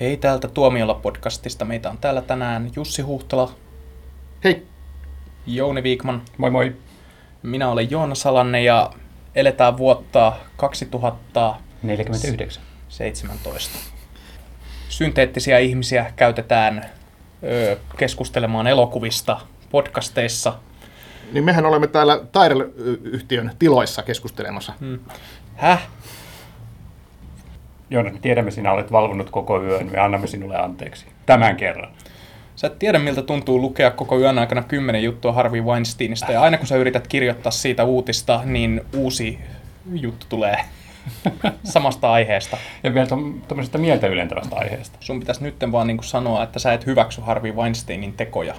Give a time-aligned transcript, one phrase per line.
[0.00, 1.64] Hei täältä Tuomiolla podcastista.
[1.64, 3.54] Meitä on täällä tänään Jussi Huhtala,
[4.44, 4.66] Hei,
[5.46, 6.76] Jouni Viikman, Moi moi.
[7.42, 8.90] minä olen Joona Salanne ja
[9.34, 11.60] eletään vuotta 2017.
[11.82, 12.62] 49.
[14.88, 16.90] Synteettisiä ihmisiä käytetään
[17.42, 19.40] ö, keskustelemaan elokuvista
[19.70, 20.54] podcasteissa.
[21.32, 24.72] niin mehän olemme täällä Tyrell-yhtiön tiloissa keskustelemassa.
[25.56, 25.88] Häh?
[27.90, 29.90] Joona, tiedämme, sinä olet valvonut koko yön.
[29.92, 31.06] Me annamme sinulle anteeksi.
[31.26, 31.92] Tämän kerran.
[32.56, 36.58] Sä et tiedä, miltä tuntuu lukea koko yön aikana kymmenen juttua Harvey Weinsteinista, ja aina
[36.58, 39.38] kun sä yrität kirjoittaa siitä uutista, niin uusi
[39.94, 40.56] juttu tulee
[41.64, 42.56] samasta aiheesta.
[42.82, 43.06] Ja vielä
[43.48, 44.98] tuommoisesta mieltä ylentävästä aiheesta.
[45.00, 48.54] Sun pitäisi nyt vaan niin sanoa, että sä et hyväksy Harvey Weinsteinin tekoja.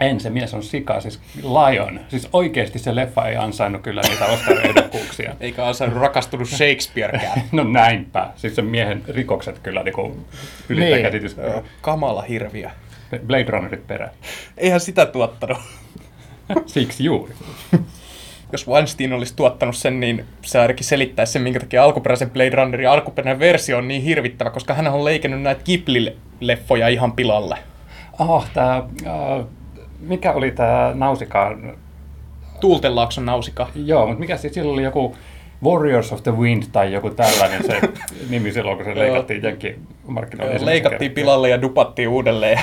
[0.00, 2.00] En, se mies on sika, siis Lion.
[2.08, 5.34] Siis oikeasti se leffa ei ansainnut kyllä niitä Oscar-ehdokkuuksia.
[5.40, 7.42] Eikä ansainnut rakastunut Shakespearekään.
[7.52, 8.30] No näinpä.
[8.36, 10.16] Siis sen miehen rikokset kyllä niinku
[10.68, 11.02] ylittää Niin.
[11.02, 11.36] käsitys.
[11.80, 12.70] Kamala hirviö.
[13.26, 14.10] Blade Runnerit perään.
[14.58, 15.58] Eihän sitä tuottanut.
[16.66, 17.32] Siksi juuri.
[18.52, 22.88] Jos Weinstein olisi tuottanut sen, niin se ainakin selittäisi sen, minkä takia alkuperäisen Blade Runnerin
[22.88, 27.58] alkuperäinen versio on niin hirvittävä, koska hän on leikannut näitä Ghibli-leffoja ihan pilalle.
[28.18, 29.46] Oh, tää, äh,
[30.06, 31.74] mikä oli tää nausikaan
[32.60, 33.68] Tuultenlaakson nausika.
[33.74, 35.16] Joo, mutta mikä siis silloin oli joku
[35.64, 37.80] Warriors of the Wind tai joku tällainen se
[38.30, 40.52] nimi silloin, kun se leikattiin jenkkimarkkinoille.
[40.52, 42.58] ensimmäisen Leikattiin pilalle ja dupattiin uudelleen.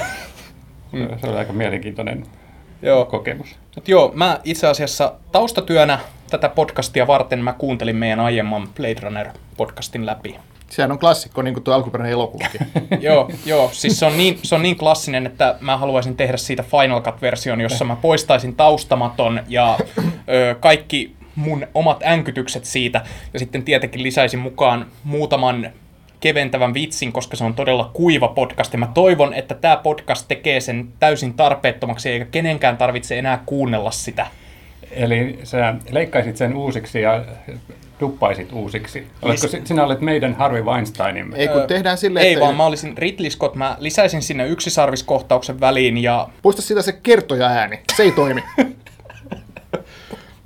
[0.91, 2.23] Se- Se oli aika mielenkiintoinen
[2.81, 3.05] Joo.
[3.05, 3.55] kokemus.
[3.75, 10.05] Mut joo, mä itse asiassa taustatyönä tätä podcastia varten mä kuuntelin meidän aiemman Blade Runner-podcastin
[10.05, 10.35] läpi.
[10.71, 12.61] Sehän on klassikko, niin kuin tuo alkuperäinen elokuvakin.
[12.99, 16.63] joo, joo, siis se on, niin, se on niin klassinen, että mä haluaisin tehdä siitä
[16.63, 19.79] Final Cut-version, jossa mä poistaisin taustamaton ja
[20.29, 23.01] ö, kaikki mun omat änkytykset siitä,
[23.33, 25.71] ja sitten tietenkin lisäisin mukaan muutaman
[26.19, 30.59] keventävän vitsin, koska se on todella kuiva podcast, ja mä toivon, että tämä podcast tekee
[30.59, 34.27] sen täysin tarpeettomaksi, eikä kenenkään tarvitse enää kuunnella sitä.
[34.91, 37.23] Eli sä leikkaisit sen uusiksi ja
[38.01, 39.07] duppaisit uusiksi.
[39.21, 41.37] Oletko si- sinä olet meidän Harvey Weinsteinimme?
[41.37, 45.59] Ei kun tehdään silleen, Ei että vaan, mä olisin Ridley Scott, mä lisäisin sinne yksisarviskohtauksen
[45.59, 47.79] väliin, ja poista sitä se kertoja ääni.
[47.95, 48.43] Se ei toimi.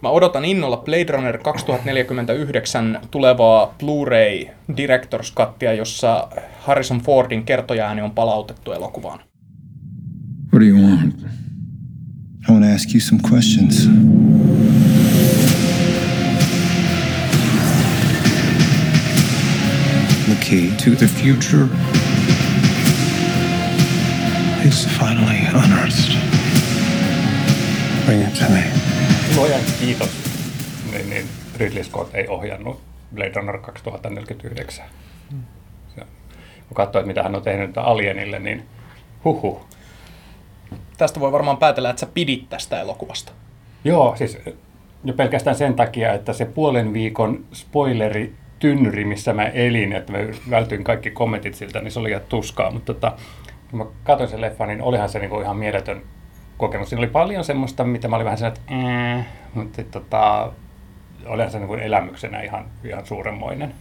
[0.01, 6.27] Mä odotan innolla Blade Runner 2049 tulevaa Blu-ray Director's Cuttia, jossa
[6.59, 9.19] Harrison Fordin kertojaääni on palautettu elokuvaan.
[10.53, 11.15] What do you want?
[12.49, 13.89] I want to ask you some questions.
[20.35, 21.67] The key to the future
[24.67, 26.17] is finally unearthed.
[28.05, 28.63] Bring it to me.
[29.35, 30.09] Luojan kiitos.
[30.91, 31.25] Niin, niin
[31.57, 32.81] Ridley Scott ei ohjannut
[33.15, 34.85] Blade Runner 2049.
[35.95, 36.01] Se,
[36.67, 38.65] kun katsoo, että mitä hän on tehnyt Alienille, niin
[39.23, 39.65] huhu.
[40.97, 43.31] Tästä voi varmaan päätellä, että sä pidit tästä elokuvasta.
[43.83, 44.37] Joo, siis
[45.03, 50.17] jo pelkästään sen takia, että se puolen viikon spoileri tynnyri, missä mä elin, että mä
[50.49, 52.71] vältyin kaikki kommentit siltä, niin se oli ihan tuskaa.
[52.71, 53.13] Mutta tota,
[53.71, 56.01] kun mä katsoin sen leffan, niin olihan se niinku ihan mieletön
[56.57, 56.89] kokemus.
[56.89, 60.51] Siinä oli paljon semmoista, mitä mä olin vähän sellainen, että äh, mutta sit tota,
[61.25, 63.73] olihan se niinku elämyksenä ihan, ihan suuremmoinen.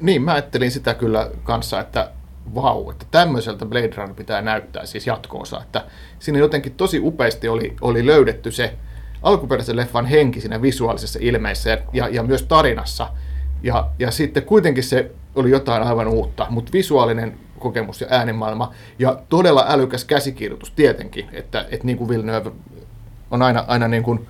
[0.00, 2.10] Niin, mä ajattelin sitä kyllä kanssa, että
[2.54, 5.62] vau, että tämmöiseltä Blade Runner pitää näyttää, siis jatko-osa.
[5.62, 5.84] Että
[6.18, 8.74] siinä jotenkin tosi upeasti oli, oli löydetty se
[9.22, 13.08] alkuperäisen leffan henki siinä visuaalisessa ilmeessä ja, ja, ja myös tarinassa.
[13.62, 19.18] Ja, ja sitten kuitenkin se oli jotain aivan uutta, mutta visuaalinen kokemus ja äänimaailma ja
[19.28, 22.52] todella älykäs käsikirjoitus tietenkin, että, että niin kuin Villeneuve
[23.30, 24.26] on aina, aina niin kuin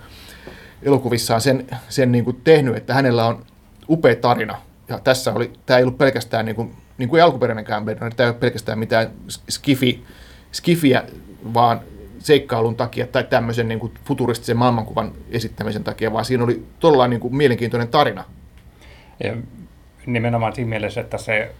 [0.83, 3.45] elokuvissaan sen, sen niin kuin tehnyt, että hänellä on
[3.89, 4.59] upea tarina.
[4.89, 8.31] Ja tässä oli, tämä ei ollut pelkästään, niin kuin, niin kuin alkuperäinenkään Blade tämä ei
[8.31, 9.11] ole pelkästään mitään
[9.49, 10.05] skifi,
[10.53, 11.05] skifiä,
[11.55, 11.81] vaan
[12.19, 17.21] seikkailun takia tai tämmöisen niin kuin futuristisen maailmankuvan esittämisen takia, vaan siinä oli todella niin
[17.21, 18.25] kuin mielenkiintoinen tarina.
[19.25, 19.37] Ja
[20.07, 21.51] nimenomaan siinä mielessä, että se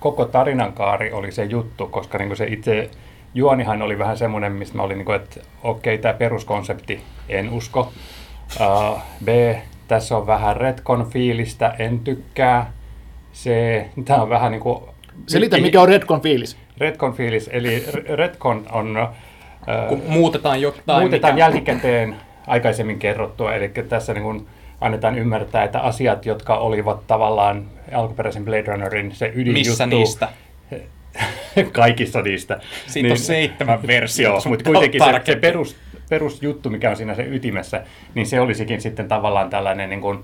[0.00, 2.90] koko tarinankaari oli se juttu, koska niin se itse
[3.34, 7.92] juonihan oli vähän semmoinen, mistä mä olin, niin kuin, että okei, tämä peruskonsepti, en usko.
[8.60, 9.28] Uh, B,
[9.88, 12.72] tässä on vähän retcon fiilistä, en tykkää.
[13.34, 13.50] C,
[14.04, 14.82] tämä on vähän niin kuin...
[15.26, 16.56] Selitä, mikä on Redcon fiilis.
[16.78, 19.08] Retcon fiilis, eli retcon on...
[19.60, 24.46] Uh, Kun muutetaan jotain, muutetaan mikä- jälkikäteen aikaisemmin kerrottua, eli tässä niin kuin
[24.80, 27.64] annetaan ymmärtää, että asiat, jotka olivat tavallaan
[27.94, 30.28] alkuperäisen Blade Runnerin se ydinjuttu, Missä niistä?
[31.72, 32.60] kaikissa niistä.
[32.86, 35.76] Siitä on seitsemän versiota, sun mutta kuitenkin se, se perus,
[36.08, 37.82] perusjuttu, mikä on siinä se ytimessä,
[38.14, 40.18] niin se olisikin sitten tavallaan tällainen niin kuin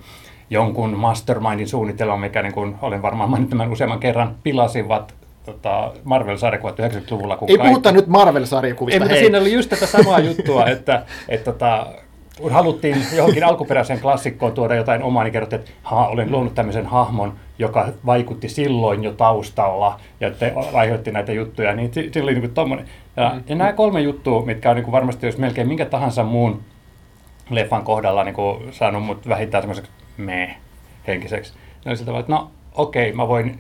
[0.50, 5.14] jonkun mastermindin suunnitelma, mikä niin kuin olen varmaan maininnut tämän useamman kerran, pilasivat
[5.44, 7.36] tota, Marvel-sarjakuvat 90-luvulla.
[7.36, 9.22] Kun Ei kaikki- puhuta nyt Ei, Marvel-sarjakuvista, mutta hei.
[9.22, 11.86] siinä oli just tätä samaa juttua, että, että tota,
[12.40, 17.32] kun haluttiin johonkin alkuperäiseen klassikkoon tuoda jotain omaa, niin kerrottiin, että olen luonut tämmöisen hahmon,
[17.58, 22.54] joka vaikutti silloin jo taustalla ja te, aiheutti näitä juttuja, niin si- siinä oli niin
[22.54, 22.88] tommonen.
[23.16, 26.62] Ja, ja nämä kolme juttua, mitkä on niin varmasti jos melkein minkä tahansa muun
[27.50, 30.56] leffan kohdalla niin kuin saanut mut vähintään semmoiseksi me
[31.06, 31.52] henkiseksi.
[31.84, 33.58] Ne oli sillä tavalla, että no okei, mä voin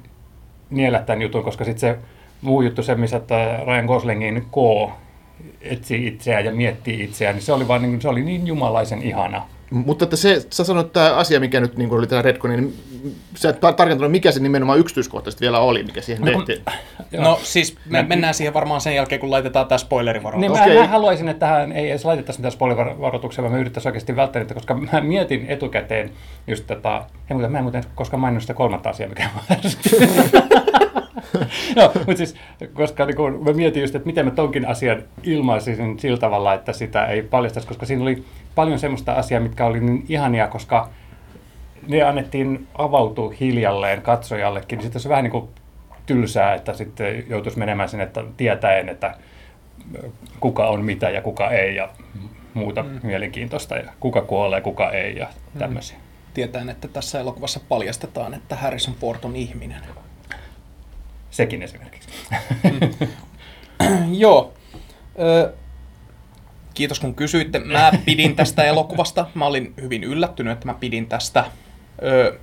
[0.70, 1.98] niellä tämän jutun, koska sitten se
[2.42, 3.20] muu juttu, se missä
[3.66, 4.90] Ryan Goslingin K
[5.60, 9.42] etsii itseään ja miettii itseään, niin se oli, vaan, niin, se oli niin jumalaisen ihana.
[9.72, 12.74] Mutta että se, sä sanoit tämä asia, mikä nyt niin oli tämä Redcon, niin
[13.34, 16.64] sä et tar- tarkentanut, mikä se nimenomaan yksityiskohtaisesti vielä oli, mikä siihen No tehtiin.
[17.18, 20.40] No siis me mennään siihen varmaan sen jälkeen, kun laitetaan tämä spoilerivaroitus.
[20.40, 20.74] Niin Okei.
[20.74, 24.42] mä, mä, haluaisin, että tähän ei edes laitettaisi mitään spoiler-varoituksia, vaan me yrittäisiin oikeasti välttää
[24.42, 26.10] niitä, koska mä mietin etukäteen
[26.46, 26.90] just tätä,
[27.30, 29.56] hei, mutta mä en muuten koskaan maininnut sitä kolmatta asiaa, mikä on
[31.76, 32.34] Joo, mutta siis,
[32.72, 36.72] koska niin kun mä mietin just, että miten mä tonkin asian ilmaisisin sillä tavalla, että
[36.72, 38.24] sitä ei paljastaisi, koska siinä oli
[38.54, 40.88] paljon semmoista asiaa, mitkä oli niin ihania, koska
[41.88, 45.48] ne annettiin avautua hiljalleen katsojallekin, niin sitten se vähän niin kuin
[46.06, 49.16] tylsää, että sitten joutuisi menemään sinne että tietäen, että
[50.40, 51.88] kuka on mitä ja kuka ei ja
[52.54, 53.00] muuta mm.
[53.02, 55.28] mielenkiintoista ja kuka kuolee, kuka ei ja
[55.58, 55.96] tämmöisiä.
[56.34, 59.80] Tietäen, että tässä elokuvassa paljastetaan, että Harrison Ford on ihminen.
[61.32, 62.08] Sekin esimerkiksi.
[64.22, 64.52] Joo.
[65.18, 65.52] Ö,
[66.74, 67.58] kiitos kun kysyitte.
[67.58, 69.26] Mä pidin tästä elokuvasta.
[69.34, 71.44] Mä olin hyvin yllättynyt, että mä pidin tästä.
[72.02, 72.38] Ö,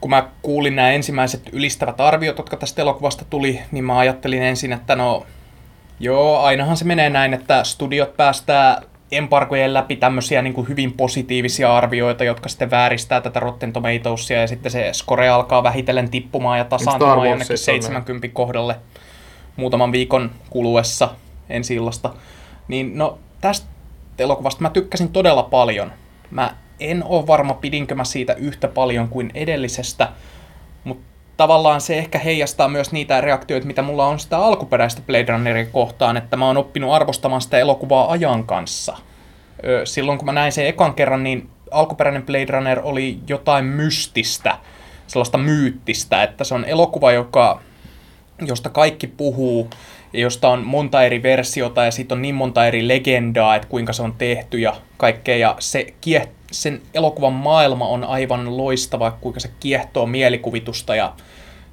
[0.00, 4.72] kun mä kuulin nämä ensimmäiset ylistävät arviot, jotka tästä elokuvasta tuli, niin mä ajattelin ensin,
[4.72, 5.26] että no
[6.00, 8.82] joo, ainahan se menee näin, että studiot päästää
[9.12, 14.46] embargojen läpi tämmöisiä niin kuin hyvin positiivisia arvioita, jotka sitten vääristää tätä Rotten Tomatoesia ja
[14.46, 17.82] sitten se score alkaa vähitellen tippumaan ja tasaantumaan jonnekin Warsissa on näin.
[17.82, 18.76] 70 kohdalle
[19.56, 21.08] muutaman viikon kuluessa
[21.48, 22.14] ensi illasta.
[22.68, 23.66] Niin no tästä
[24.18, 25.92] elokuvasta mä tykkäsin todella paljon.
[26.30, 30.08] Mä en ole varma, pidinkö mä siitä yhtä paljon kuin edellisestä,
[30.84, 31.09] mutta
[31.40, 36.16] tavallaan se ehkä heijastaa myös niitä reaktioita, mitä mulla on sitä alkuperäistä Blade Runneria kohtaan,
[36.16, 38.96] että mä oon oppinut arvostamaan sitä elokuvaa ajan kanssa.
[39.84, 44.58] Silloin kun mä näin sen ekan kerran, niin alkuperäinen Blade Runner oli jotain mystistä,
[45.06, 47.60] sellaista myyttistä, että se on elokuva, joka,
[48.46, 49.70] josta kaikki puhuu,
[50.12, 54.02] josta on monta eri versiota, ja siitä on niin monta eri legendaa, että kuinka se
[54.02, 59.50] on tehty ja kaikkea, ja se kieh- sen elokuvan maailma on aivan loistava, kuinka se
[59.60, 61.12] kiehtoo mielikuvitusta, ja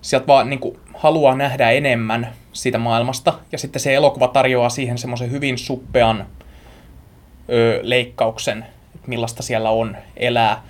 [0.01, 4.97] sieltä vaan niin kuin, haluaa nähdä enemmän siitä maailmasta, ja sitten se elokuva tarjoaa siihen
[4.97, 6.25] semmoisen hyvin suppean
[7.49, 10.63] ö, leikkauksen, että millaista siellä on elää.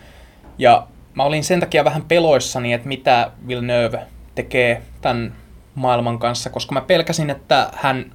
[0.58, 4.00] Ja mä olin sen takia vähän peloissani, että mitä Villeneuve
[4.36, 5.34] tekee tämän
[5.77, 8.12] maailman kanssa, koska mä pelkäsin, että hän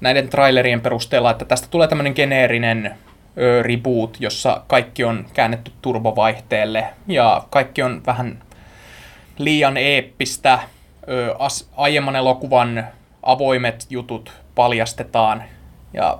[0.00, 2.94] näiden trailerien perusteella, että tästä tulee tämmöinen geneerinen
[3.38, 8.42] ö, reboot, jossa kaikki on käännetty turbovaihteelle ja kaikki on vähän
[9.38, 10.58] liian eeppistä.
[11.08, 12.86] Ö, as, aiemman elokuvan
[13.22, 15.42] avoimet jutut paljastetaan
[15.94, 16.18] ja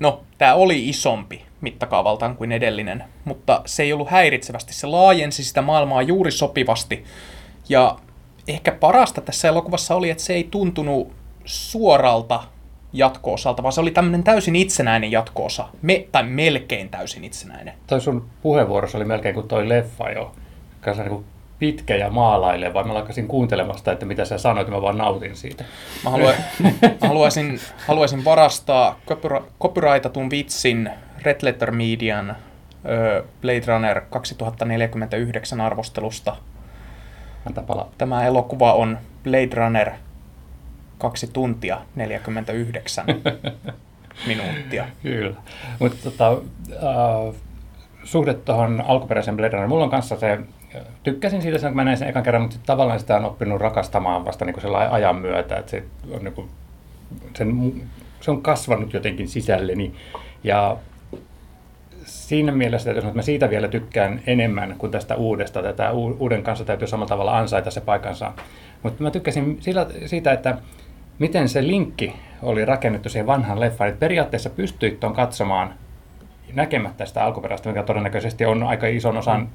[0.00, 4.74] No, tämä oli isompi mittakaavaltaan kuin edellinen, mutta se ei ollut häiritsevästi.
[4.74, 7.04] Se laajensi sitä maailmaa juuri sopivasti.
[7.68, 7.98] Ja
[8.48, 11.12] ehkä parasta tässä elokuvassa oli, että se ei tuntunut
[11.44, 12.42] suoralta
[12.92, 15.68] jatko-osalta, vaan se oli tämmöinen täysin itsenäinen jatko-osa.
[15.82, 17.74] Me, tai melkein täysin itsenäinen.
[17.86, 20.32] Toi sun puheenvuorossa oli melkein kuin toi leffa jo.
[20.80, 21.24] Kanssa niin
[21.58, 22.84] pitkä ja maalaileva.
[22.84, 25.64] Mä lakkasin kuuntelemasta, että mitä sä sanoit, mä vaan nautin siitä.
[26.04, 26.32] Mä, halua,
[26.82, 29.00] mä haluaisin, haluaisin varastaa
[29.60, 30.90] copyrightatun vitsin
[31.22, 32.36] Red Letter Median
[33.42, 36.36] Blade Runner 2049 arvostelusta.
[37.98, 39.90] Tämä elokuva on Blade Runner
[40.98, 43.06] 2 tuntia 49
[44.26, 44.86] minuuttia.
[45.02, 45.36] Kyllä.
[45.78, 46.30] Mutta tota,
[46.72, 47.34] äh,
[48.04, 50.38] suhde tuohon alkuperäiseen Blade Runner, mulla on kanssa se,
[51.02, 53.60] tykkäsin siitä sen, kun mä näin sen ekan kerran, mutta sit tavallaan sitä on oppinut
[53.60, 56.48] rakastamaan vasta niin sellainen ajan myötä, että se on, niin kuin,
[57.36, 57.72] sen,
[58.20, 59.94] se on kasvanut jotenkin sisälleni.
[60.44, 60.76] Ja
[62.26, 66.64] siinä mielessä, että jos mä siitä vielä tykkään enemmän kuin tästä uudesta, tätä uuden kanssa
[66.64, 68.32] täytyy samalla tavalla ansaita se paikansa.
[68.82, 70.58] Mutta mä tykkäsin sillä, siitä, että
[71.18, 73.88] miten se linkki oli rakennettu siihen vanhaan leffaan.
[73.88, 75.74] Että periaatteessa pystyit tuon katsomaan
[76.54, 79.48] näkemättä sitä alkuperäistä, mikä todennäköisesti on aika ison osan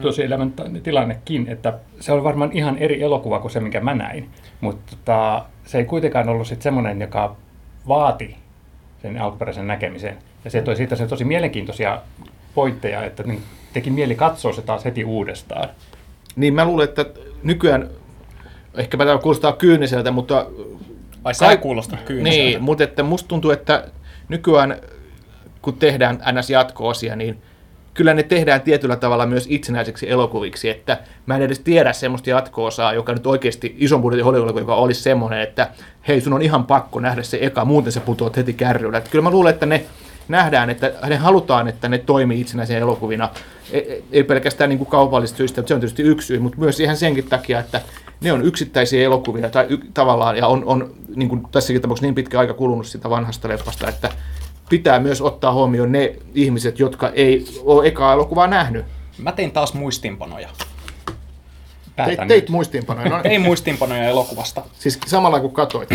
[0.00, 4.30] tosielämän ta- tilannekin, että se oli varmaan ihan eri elokuva kuin se, minkä mä näin.
[4.60, 7.36] Mutta tota, se ei kuitenkaan ollut sit semmoinen, joka
[7.88, 8.36] vaati
[9.02, 10.18] sen alkuperäisen näkemisen.
[10.44, 12.00] Ja se toi siitä se tosi mielenkiintoisia
[12.54, 15.68] pointteja, että niin teki mieli katsoa se taas heti uudestaan.
[16.36, 17.06] Niin mä luulen, että
[17.42, 17.90] nykyään
[18.74, 20.46] ehkä tämä kuulostaa kyyniseltä, mutta
[21.24, 22.44] Ai sä Kai- kuulostat kyyniseltä.
[22.44, 23.88] Niin, mutta että musta tuntuu, että
[24.28, 24.76] nykyään
[25.62, 27.38] kun tehdään NS-jatko-osia, niin
[27.94, 32.92] kyllä ne tehdään tietyllä tavalla myös itsenäiseksi elokuviksi, että mä en edes tiedä semmoista jatko-osaa,
[32.92, 35.70] joka nyt oikeasti ison budjetin hollywood joka olisi semmoinen, että
[36.08, 38.98] hei, sun on ihan pakko nähdä se eka, muuten se putoat heti kärryllä.
[38.98, 39.84] Että kyllä mä luulen, että ne
[40.28, 43.28] nähdään, että ne halutaan, että ne toimii itsenäisenä elokuvina,
[43.72, 46.96] ei, ei pelkästään niin kuin kaupallisista syistä, se on tietysti yksi syy, mutta myös ihan
[46.96, 47.80] senkin takia, että
[48.20, 52.14] ne on yksittäisiä elokuvia tai y- tavallaan, ja on, on niin kuin tässäkin tapauksessa niin
[52.14, 54.10] pitkä aika kulunut sitä vanhasta leffasta, että
[54.68, 58.84] pitää myös ottaa huomioon ne ihmiset, jotka ei ole ekaa elokuvaa nähnyt.
[59.18, 60.48] Mä tein taas muistinpanoja.
[61.96, 62.28] Teit, nyt.
[62.28, 63.08] teit muistiinpanoja.
[63.08, 64.62] No, Tein muistinpanoja elokuvasta.
[64.78, 65.88] siis samalla kun katsoit.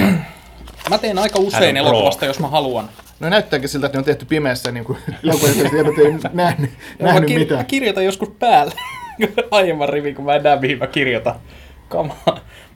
[0.90, 1.86] Mä teen aika usein pro.
[1.86, 2.90] elokuvasta, jos mä haluan.
[3.20, 7.06] No näyttääkin siltä, että ne on tehty pimeässä niin kuin elokuvia, eivät ei nähnyt, mä,
[7.08, 7.66] nähnyt kir- mä mitään.
[7.66, 8.74] kirjoitan joskus päälle
[9.52, 11.36] aiemman rivin, kun mä en näe, mihin mä kirjoitan.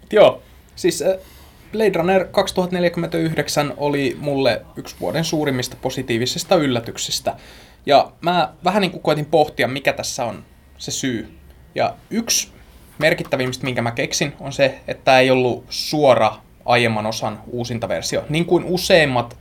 [0.01, 0.41] Mut joo,
[0.75, 1.17] siis äh,
[1.71, 7.35] Blade Runner 2049 oli mulle yksi vuoden suurimmista positiivisista yllätyksistä.
[7.85, 10.43] Ja mä vähän niin kuin koitin pohtia, mikä tässä on
[10.77, 11.29] se syy.
[11.75, 12.51] Ja yksi
[12.99, 16.35] merkittävimmistä, minkä mä keksin, on se, että tämä ei ollut suora
[16.65, 18.23] aiemman osan uusinta versio.
[18.29, 19.37] Niin kuin useimmat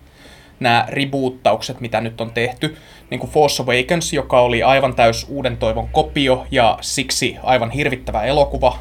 [0.62, 2.76] nämä reboottaukset, mitä nyt on tehty,
[3.11, 8.23] niin kuin Force Awakens, joka oli aivan täys uuden toivon kopio ja siksi aivan hirvittävä
[8.23, 8.78] elokuva,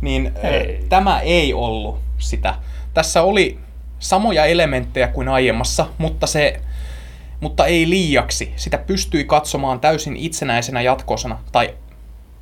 [0.00, 0.50] niin Ei.
[0.50, 0.86] ei.
[0.88, 2.54] tämä ei ollut sitä.
[2.94, 3.58] Tässä oli
[3.98, 6.60] samoja elementtejä kuin aiemmassa, mutta se
[7.40, 8.52] mutta ei liiaksi.
[8.56, 11.38] Sitä pystyi katsomaan täysin itsenäisenä jatkosana.
[11.52, 11.74] Tai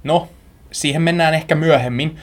[0.04, 0.28] no,
[0.70, 2.18] siihen mennään ehkä myöhemmin,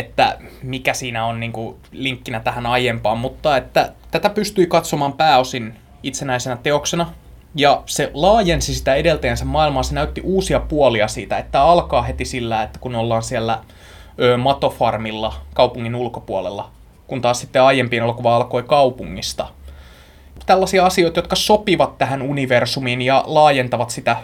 [0.00, 5.74] että mikä siinä on niin kuin linkkinä tähän aiempaan, mutta että tätä pystyi katsomaan pääosin
[6.02, 7.12] itsenäisenä teoksena,
[7.54, 12.62] ja se laajensi sitä edeltäjänsä maailmaa, se näytti uusia puolia siitä, että alkaa heti sillä,
[12.62, 13.58] että kun ollaan siellä
[14.20, 16.70] ö, Matofarmilla kaupungin ulkopuolella,
[17.06, 19.48] kun taas sitten aiempien elokuva alkoi kaupungista.
[20.46, 24.16] Tällaisia asioita, jotka sopivat tähän universumiin ja laajentavat sitä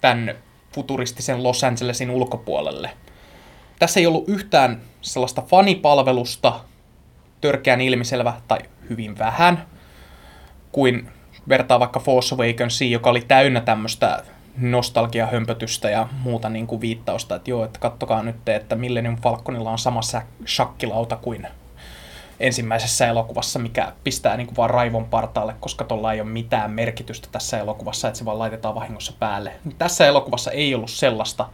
[0.00, 0.34] tämän
[0.74, 2.90] futuristisen Los Angelesin ulkopuolelle.
[3.78, 6.60] Tässä ei ollut yhtään sellaista fanipalvelusta,
[7.40, 8.58] törkeän ilmiselvä tai
[8.90, 9.66] hyvin vähän,
[10.72, 11.08] kuin
[11.48, 14.22] vertaa vaikka Force Awakensiin, joka oli täynnä tämmöistä
[14.58, 19.78] nostalgiahömpötystä ja muuta niin kuin viittausta, että joo, että kattokaa nyt, että Millennium Falconilla on
[19.78, 20.00] sama
[20.46, 21.46] shakkilauta kuin
[22.40, 27.28] ensimmäisessä elokuvassa, mikä pistää niin kuin vaan raivon partaalle, koska tuolla ei ole mitään merkitystä
[27.32, 29.52] tässä elokuvassa, että se vaan laitetaan vahingossa päälle.
[29.78, 31.48] Tässä elokuvassa ei ollut sellaista,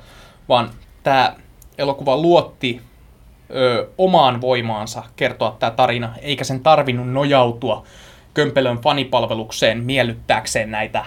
[0.48, 0.70] vaan
[1.02, 1.36] tämä
[1.78, 2.82] elokuva luotti
[3.50, 7.84] ö, omaan voimaansa kertoa tämä tarina, eikä sen tarvinnut nojautua
[8.34, 11.04] kömpelön fanipalvelukseen miellyttääkseen näitä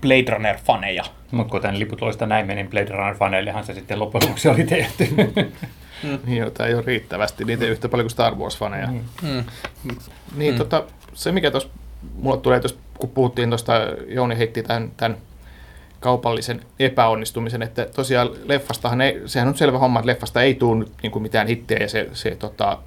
[0.00, 1.04] Blade Runner-faneja.
[1.30, 5.08] Mutta kuten liputuloista näin meni, Blade Runner-faneillehan se sitten loppujen lopuksi oli tehty.
[6.26, 8.86] Niin, joita ei ole riittävästi, niitä ei yhtä paljon kuin Star Wars-faneja.
[8.90, 9.04] Mm.
[9.22, 9.44] Mm.
[10.36, 10.84] Niin, tota,
[11.14, 11.68] se mikä tuossa
[12.14, 13.72] mulle tulee tuosta, kun puhuttiin tuosta,
[14.08, 15.16] Jouni heitti tämän, tämän
[16.00, 20.92] kaupallisen epäonnistumisen, että tosiaan leffastahan ei, sehän on selvä homma, että leffasta ei tule nyt
[21.02, 22.78] niin kuin mitään hittejä ja se, se tota,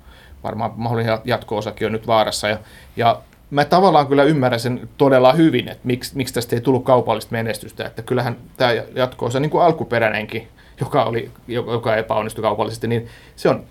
[0.43, 2.47] varmaan mahdollinen jatko-osakin on nyt vaarassa.
[2.47, 2.57] Ja,
[2.95, 7.31] ja mä tavallaan kyllä ymmärrän sen todella hyvin, että miksi, miksi tästä ei tullut kaupallista
[7.31, 10.47] menestystä, että kyllähän tämä jatko-osa, niin kuin alkuperäinenkin,
[10.81, 13.63] joka, oli, joka epäonnistui kaupallisesti, niin se on,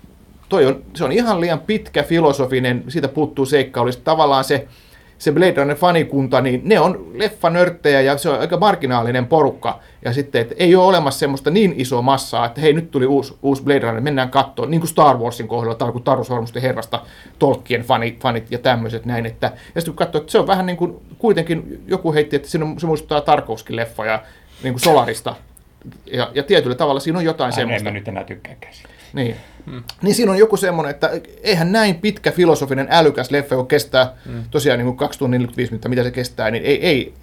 [0.49, 4.67] toi on, se on ihan liian pitkä filosofinen, siitä puuttuu seikkailu, tavallaan se,
[5.23, 9.79] se Blade Runner fanikunta, niin ne on leffanörttejä ja se on aika marginaalinen porukka.
[10.05, 13.37] Ja sitten, että ei ole olemassa semmoista niin isoa massaa, että hei, nyt tuli uusi,
[13.41, 17.01] uusi Blade Runner, mennään katsomaan, niin kuin Star Warsin kohdalla, tai kuin Taru Sormusten herrasta,
[17.39, 19.25] Tolkien fanit, fanit ja tämmöiset näin.
[19.25, 22.47] Että, ja sitten kun katsoo, että se on vähän niin kuin, kuitenkin joku heitti, että
[22.47, 24.23] siinä on, se muistuttaa Tarkovskin leffoja,
[24.63, 25.35] niin kuin Solarista.
[26.13, 27.89] Ja, ja tietyllä tavalla siinä on jotain Hän semmoista.
[27.89, 28.89] en mä nyt enää tykkääkään siitä.
[29.13, 29.35] Niin.
[29.65, 29.83] Mm.
[30.01, 31.11] niin siinä on joku semmoinen, että
[31.43, 34.43] eihän näin pitkä filosofinen älykäs leffa, joka kestää mm.
[34.51, 37.13] tosiaan niin kuin 2 tunnin 45 minuuttia, mitä se kestää, niin ei, ei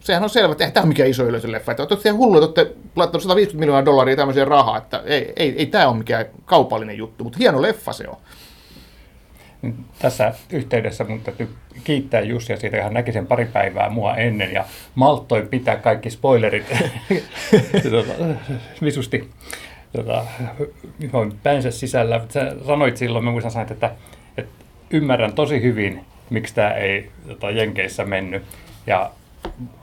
[0.00, 1.72] sehän on selvä, että eihän tämä ole mikään iso yleisöleffa.
[1.72, 5.66] Että olette hullu, että olette laittanut 150 miljoonaa dollaria tämmöiseen rahaa, että ei, ei, ei
[5.66, 8.16] tämä ole mikään kaupallinen juttu, mutta hieno leffa se on.
[9.98, 11.48] Tässä yhteydessä mun täytyy
[11.84, 16.10] kiittää Jussia siitä, että hän näki sen pari päivää mua ennen ja malttoi pitää kaikki
[16.10, 16.66] spoilerit
[18.84, 19.30] visusti
[19.92, 20.24] tota,
[21.12, 22.20] noin päänsä sisällä.
[22.28, 23.90] Sä sanoit silloin, mä muistan sanoit, että,
[24.36, 28.42] että ymmärrän tosi hyvin, miksi tämä ei tota, Jenkeissä mennyt.
[28.86, 29.10] Ja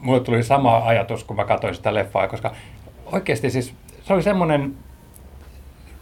[0.01, 2.55] mulle tuli sama ajatus, kun mä katsoin sitä leffaa, koska
[3.05, 3.73] oikeasti siis
[4.03, 4.75] se oli semmoinen,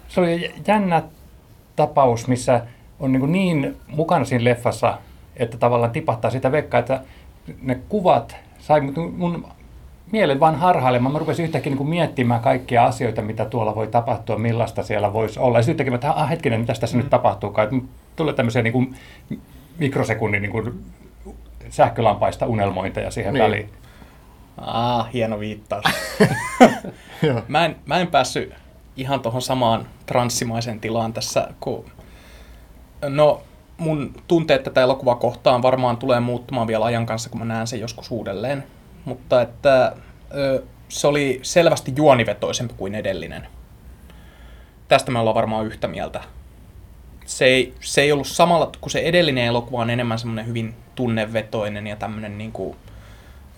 [0.07, 1.03] se oli jännä
[1.75, 2.61] tapaus, missä
[2.99, 4.97] on niin, niin mukana siinä leffassa,
[5.37, 7.01] että tavallaan tipahtaa sitä vekkaa, että
[7.61, 9.47] ne kuvat sai mun,
[10.11, 11.13] mielen vaan harhailemaan.
[11.13, 15.39] Mä rupesin yhtäkkiä niin kuin miettimään kaikkia asioita, mitä tuolla voi tapahtua, millaista siellä voisi
[15.39, 15.59] olla.
[15.59, 17.01] Ja sitten yhtäkkiä, että ah, hetkinen, mitä tässä mm.
[17.01, 17.67] nyt tapahtuukaan.
[17.67, 18.95] Että tulee tämmöisiä niin kuin
[19.77, 20.83] mikrosekunnin niin kuin
[21.69, 23.43] sähkölampaista unelmointeja siihen niin.
[23.43, 23.69] väliin.
[24.57, 25.85] Ah, hieno viittaus.
[27.47, 28.53] mä, en, mä en päässyt
[28.97, 31.85] ihan tuohon samaan transsimaiseen tilaan tässä, kun
[33.09, 33.41] no,
[33.77, 37.79] mun tunteet tätä elokuvaa kohtaan varmaan tulee muuttumaan vielä ajan kanssa, kun mä näen sen
[37.79, 38.63] joskus uudelleen.
[39.05, 39.95] Mutta että
[40.35, 43.47] ö, se oli selvästi juonivetoisempi kuin edellinen.
[44.87, 46.21] Tästä me ollaan varmaan yhtä mieltä.
[47.25, 51.87] Se ei, se ei ollut samalla, kun se edellinen elokuva on enemmän semmoinen hyvin tunnevetoinen
[51.87, 52.75] ja tämmöinen niin kuin,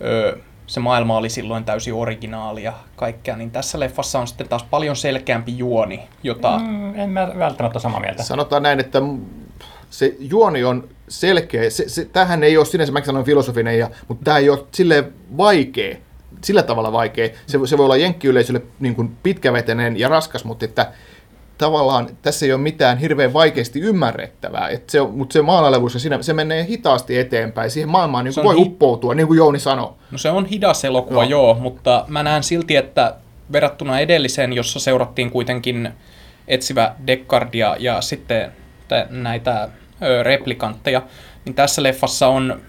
[0.00, 4.62] ö, se maailma oli silloin täysin originaali ja kaikkea, niin tässä leffassa on sitten taas
[4.62, 6.58] paljon selkeämpi juoni, jota...
[6.58, 8.22] Mm, en mä välttämättä ole samaa mieltä.
[8.22, 8.98] Sanotaan näin, että
[9.90, 11.70] se juoni on selkeä.
[11.70, 15.12] Se, se, tämähän ei ole sinänsä, mä sanon filosofinen, ja, mutta tämä ei ole silleen
[15.36, 15.96] vaikea,
[16.44, 17.28] sillä tavalla vaikea.
[17.46, 20.92] Se, se voi olla jenkkiyleisölle niin kuin pitkävetenen ja raskas, mutta että
[21.58, 26.32] tavallaan tässä ei ole mitään hirveän vaikeasti ymmärrettävää, että se, mutta se maalailevuus, siinä, se
[26.32, 29.92] menee hitaasti eteenpäin, siihen maailmaan niin kuin voi hi- uppoutua, niin kuin Jouni sanoi.
[30.10, 31.42] No se on hidas elokuva, joo.
[31.42, 33.14] joo, mutta mä näen silti, että
[33.52, 35.92] verrattuna edelliseen, jossa seurattiin kuitenkin
[36.48, 38.52] etsivä Deckardia ja sitten
[39.10, 39.68] näitä
[40.22, 41.02] replikantteja,
[41.44, 42.60] niin tässä leffassa on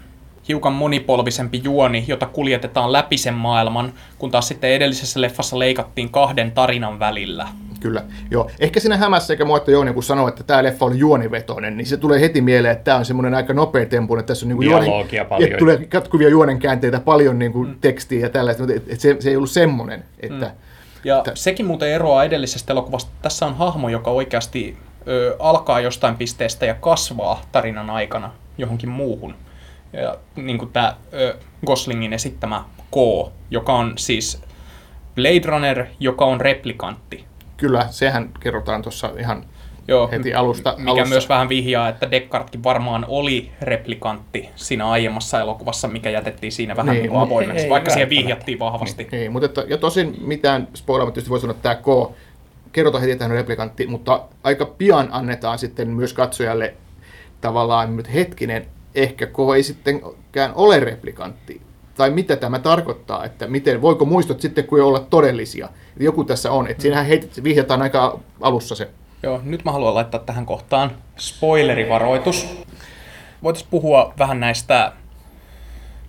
[0.48, 6.52] hiukan monipolvisempi juoni, jota kuljetetaan läpi sen maailman, kun taas sitten edellisessä leffassa leikattiin kahden
[6.52, 7.48] tarinan välillä.
[7.80, 8.50] Kyllä, joo.
[8.60, 11.86] Ehkä siinä hämässä sekä mua että Jouni, kun sanoo, että tämä leffa oli juonivetoinen, niin
[11.86, 14.70] se tulee heti mieleen, että tämä on semmoinen aika nopea tempu, että tässä on niin
[14.70, 14.86] juoni,
[15.28, 15.48] paljon.
[15.48, 17.74] Että tulee katkuvia juonenkäänteitä, paljon niin kuin mm.
[17.80, 20.04] tekstiä ja tällaista, mutta että se, se ei ollut semmoinen.
[20.20, 20.52] Että, mm.
[21.04, 21.30] Ja että...
[21.34, 23.10] sekin muuten eroaa edellisestä elokuvasta.
[23.22, 24.76] Tässä on hahmo, joka oikeasti
[25.08, 29.34] ö, alkaa jostain pisteestä ja kasvaa tarinan aikana johonkin muuhun.
[29.92, 32.96] Ja niin kuin tämä ö, Goslingin esittämä K,
[33.50, 34.42] joka on siis
[35.14, 37.24] Blade Runner, joka on replikantti.
[37.56, 39.44] Kyllä, sehän kerrotaan tuossa ihan
[39.88, 40.74] Joo, heti alusta.
[40.78, 41.08] Mikä alussa.
[41.08, 46.94] myös vähän vihjaa, että Descarteskin varmaan oli replikantti siinä aiemmassa elokuvassa, mikä jätettiin siinä vähän
[46.94, 49.02] niin, niin avoimeksi, ei, vaikka siihen vihjattiin vahvasti.
[49.02, 52.14] Niin, niin mutta että, ja tosin mitään spoilaamatta tietysti voi sanoa, että tämä K
[52.72, 56.74] kerrotaan heti, että hän on replikantti, mutta aika pian annetaan sitten myös katsojalle
[57.40, 61.60] tavallaan, että hetkinen, ehkä K ei sittenkään ole replikantti.
[61.94, 65.68] Tai mitä tämä tarkoittaa, että miten, voiko muistot sitten kuin olla todellisia.
[66.00, 68.88] Joku tässä on, että siinähän heitit, vihjataan aika alussa se.
[69.22, 72.46] Joo, nyt mä haluan laittaa tähän kohtaan spoilerivaroitus.
[73.42, 74.92] Voitaisiin puhua vähän näistä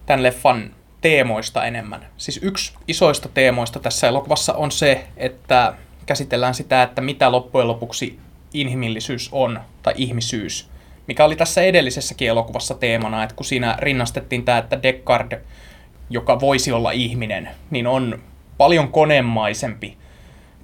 [0.05, 0.71] tämän leffan
[1.01, 2.07] teemoista enemmän.
[2.17, 5.73] Siis yksi isoista teemoista tässä elokuvassa on se, että
[6.11, 8.19] käsitellään sitä, että mitä loppujen lopuksi
[8.53, 10.69] inhimillisyys on, tai ihmisyys.
[11.07, 15.41] Mikä oli tässä edellisessäkin elokuvassa teemana, että kun siinä rinnastettiin tämä, että Deckard,
[16.09, 18.19] joka voisi olla ihminen, niin on
[18.57, 19.97] paljon konemaisempi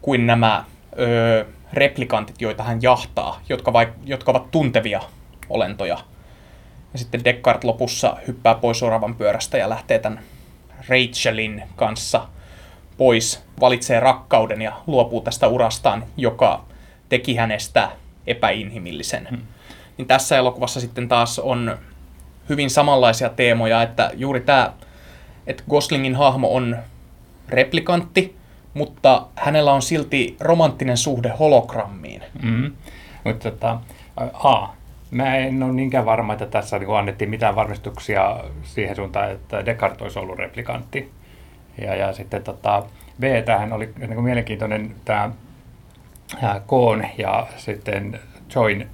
[0.02, 0.64] kuin nämä
[1.00, 5.02] öö, replikantit, joita hän jahtaa, jotka, vaik- jotka ovat tuntevia
[5.50, 5.98] olentoja.
[6.94, 10.20] Ja sitten Deckard lopussa hyppää pois oravan pyörästä ja lähtee tämän
[10.90, 12.28] Rachelin kanssa
[12.98, 16.66] pois, valitsee rakkauden ja luopuu tästä urastaan, joka
[17.10, 17.92] teki hänestä
[18.28, 19.28] epäinhimillisen.
[19.30, 19.42] Hmm.
[19.98, 21.78] Niin tässä elokuvassa sitten taas on
[22.50, 24.74] hyvin samanlaisia teemoja, että juuri tämä,
[25.48, 26.78] että Goslingin hahmo on
[27.50, 28.36] replikantti,
[28.74, 32.24] mutta hänellä on silti romanttinen suhde hologrammiin.
[32.44, 32.72] Mm-hmm.
[33.24, 33.80] Mutta tota,
[34.34, 34.68] A,
[35.12, 40.02] mä en ole niinkään varma, että tässä niin annettiin mitään varmistuksia siihen suuntaan, että Descartes
[40.02, 41.12] olisi ollut replikantti.
[41.82, 42.84] Ja, ja sitten tota,
[43.20, 45.32] B, tähän oli niin kuin mielenkiintoinen tämä
[46.66, 48.20] Koon ja sitten
[48.56, 48.88] Join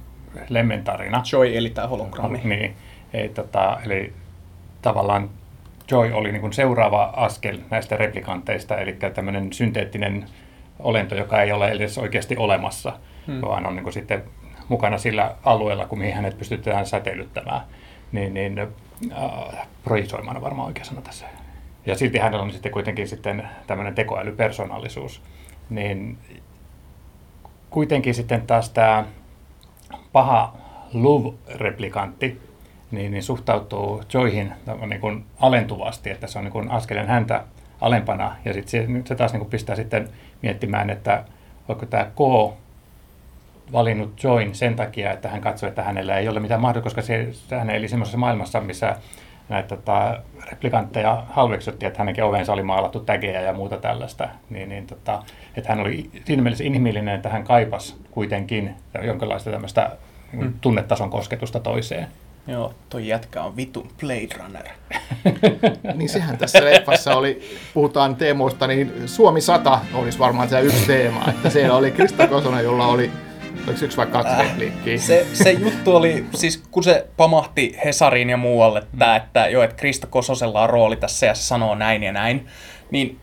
[0.48, 1.22] lemmentarina.
[1.32, 2.40] Joy eli tämä hologrammi.
[2.44, 2.76] Niin,
[3.12, 4.12] ei, tota, eli
[4.82, 5.30] tavallaan
[5.90, 10.26] Joy oli niin kuin seuraava askel näistä replikanteista, eli tämmöinen synteettinen
[10.78, 12.92] olento, joka ei ole edes oikeasti olemassa,
[13.26, 13.40] hmm.
[13.42, 14.22] vaan on niin kuin sitten
[14.68, 17.60] mukana sillä alueella, kun mihin hänet pystytään säteilyttämään,
[18.12, 21.26] niin, niin äh, projisoimaan on varmaan oikea sana tässä.
[21.86, 25.22] Ja silti hänellä on sitten kuitenkin sitten tämmöinen tekoälypersonaalisuus.
[25.70, 26.18] Niin
[27.70, 29.04] kuitenkin sitten taas tämä
[30.12, 30.56] paha
[30.92, 32.40] Love-replikantti,
[32.90, 34.52] niin, niin suhtautuu Joihin
[34.86, 37.44] niin kuin alentuvasti, että se on niin kuin askeleen häntä
[37.80, 38.36] alempana.
[38.44, 40.08] Ja sit se, nyt se taas niin kuin pistää sitten
[40.42, 41.24] miettimään, että
[41.68, 42.18] onko tämä K
[43.72, 47.58] valinnut Join sen takia, että hän katsoi, että hänellä ei ole mitään mahdollisuutta, koska se
[47.58, 48.96] hän eli semmoisessa maailmassa, missä
[49.48, 54.86] näitä tota, replikantteja halveksuttiin, että hänenkin ovensa oli maalattu tägejä ja muuta tällaista, niin, niin
[54.86, 55.22] tota,
[55.56, 59.90] että hän oli siinä mielessä inhimillinen, että hän kaipasi kuitenkin jonkinlaista tämmöistä
[60.32, 60.52] mm.
[60.60, 62.06] tunnetason kosketusta toiseen.
[62.46, 64.66] Joo, toi jätkä on vitun Blade Runner.
[65.94, 67.40] Niin sehän tässä leffassa oli,
[67.74, 72.64] puhutaan teemoista, niin Suomi 100 olisi varmaan se yksi teema, että siellä oli Krista Kosonen,
[72.64, 73.10] jolla oli
[73.66, 74.98] Oliko yksi vai kaksi äh, repliikkiä?
[74.98, 79.76] Se, se juttu oli, siis kun se pamahti Hesariin ja muualle, että, että joo, että
[79.76, 82.46] Krista Kososella on rooli tässä ja se sanoo näin ja näin,
[82.90, 83.18] niin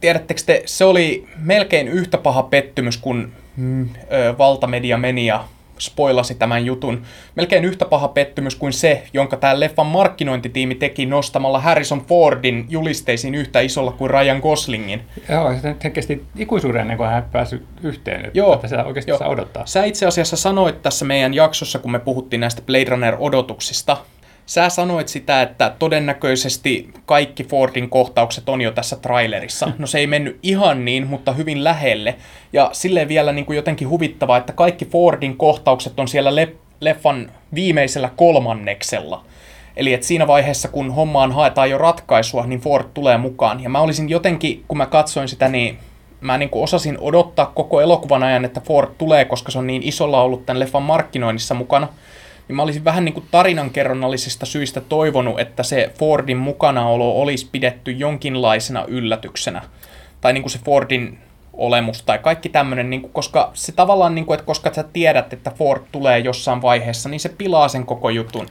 [0.00, 5.44] tiedättekö te, se oli melkein yhtä paha pettymys kuin mm, ö, Valtamedia meni ja
[5.78, 7.02] spoilasi tämän jutun.
[7.34, 13.34] Melkein yhtä paha pettymys kuin se, jonka tämä leffan markkinointitiimi teki nostamalla Harrison Fordin julisteisiin
[13.34, 15.02] yhtä isolla kuin Ryan Goslingin.
[15.28, 19.18] Joo, se kesti ikuisuuden ennen kuin hän päässyt yhteen, että Joo, että sitä oikeasti joo.
[19.18, 19.66] saa odottaa.
[19.66, 23.96] Sä itse asiassa sanoit tässä meidän jaksossa, kun me puhuttiin näistä Blade Runner-odotuksista,
[24.46, 29.72] Sä sanoit sitä, että todennäköisesti kaikki Fordin kohtaukset on jo tässä trailerissa.
[29.78, 32.14] No se ei mennyt ihan niin, mutta hyvin lähelle.
[32.52, 37.30] Ja silleen vielä niin kuin jotenkin huvittavaa, että kaikki Fordin kohtaukset on siellä le- leffan
[37.54, 39.24] viimeisellä kolmanneksella.
[39.76, 43.62] Eli että siinä vaiheessa, kun hommaan haetaan jo ratkaisua, niin Ford tulee mukaan.
[43.62, 45.78] Ja mä olisin jotenkin, kun mä katsoin sitä, niin
[46.20, 49.82] mä niin kuin osasin odottaa koko elokuvan ajan, että Ford tulee, koska se on niin
[49.82, 51.88] isolla ollut tämän leffan markkinoinnissa mukana–
[52.48, 57.92] niin mä olisin vähän niin kuin tarinankerronnallisista syistä toivonut, että se Fordin mukanaolo olisi pidetty
[57.92, 59.62] jonkinlaisena yllätyksenä.
[60.20, 61.18] Tai niin kuin se Fordin
[61.52, 65.32] olemus tai kaikki tämmöinen, niin kuin, koska se tavallaan, niin kuin, että koska sä tiedät,
[65.32, 68.46] että Ford tulee jossain vaiheessa, niin se pilaa sen koko jutun.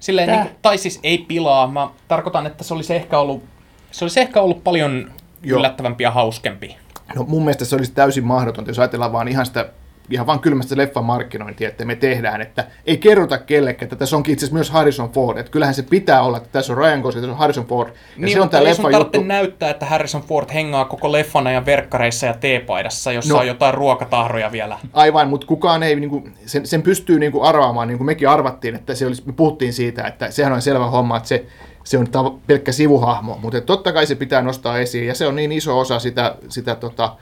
[0.00, 3.44] Silleen, niin kuin, tai siis ei pilaa, mä tarkoitan, että se olisi ehkä ollut,
[3.90, 5.10] se olisi ehkä ollut paljon
[5.42, 5.58] Joo.
[5.58, 6.76] yllättävämpi ja hauskempi.
[7.14, 9.68] No mun mielestä se olisi täysin mahdotonta, jos ajatellaan vaan ihan sitä
[10.10, 14.32] ihan vaan kylmästä leffan markkinointia, että me tehdään, että ei kerrota kellekään, että tässä onkin
[14.32, 17.22] itse asiassa myös Harrison Ford, että kyllähän se pitää olla, että tässä on Ryan Gosling,
[17.22, 19.22] tässä on Harrison Ford, ja niin, se on tämä leffa juttu.
[19.22, 23.74] näyttää, että Harrison Ford hengaa koko leffan ajan verkkareissa ja teepaidassa, jossa no, on jotain
[23.74, 24.78] ruokatahroja vielä.
[24.92, 28.28] Aivan, mutta kukaan ei, niin kuin, sen, sen pystyy niin kuin arvaamaan, niin kuin mekin
[28.28, 31.46] arvattiin, että se olisi, me puhuttiin siitä, että sehän on selvä homma, että se,
[31.84, 32.08] se on
[32.46, 35.98] pelkkä sivuhahmo, mutta totta kai se pitää nostaa esiin, ja se on niin iso osa
[35.98, 37.16] sitä, sitä tota,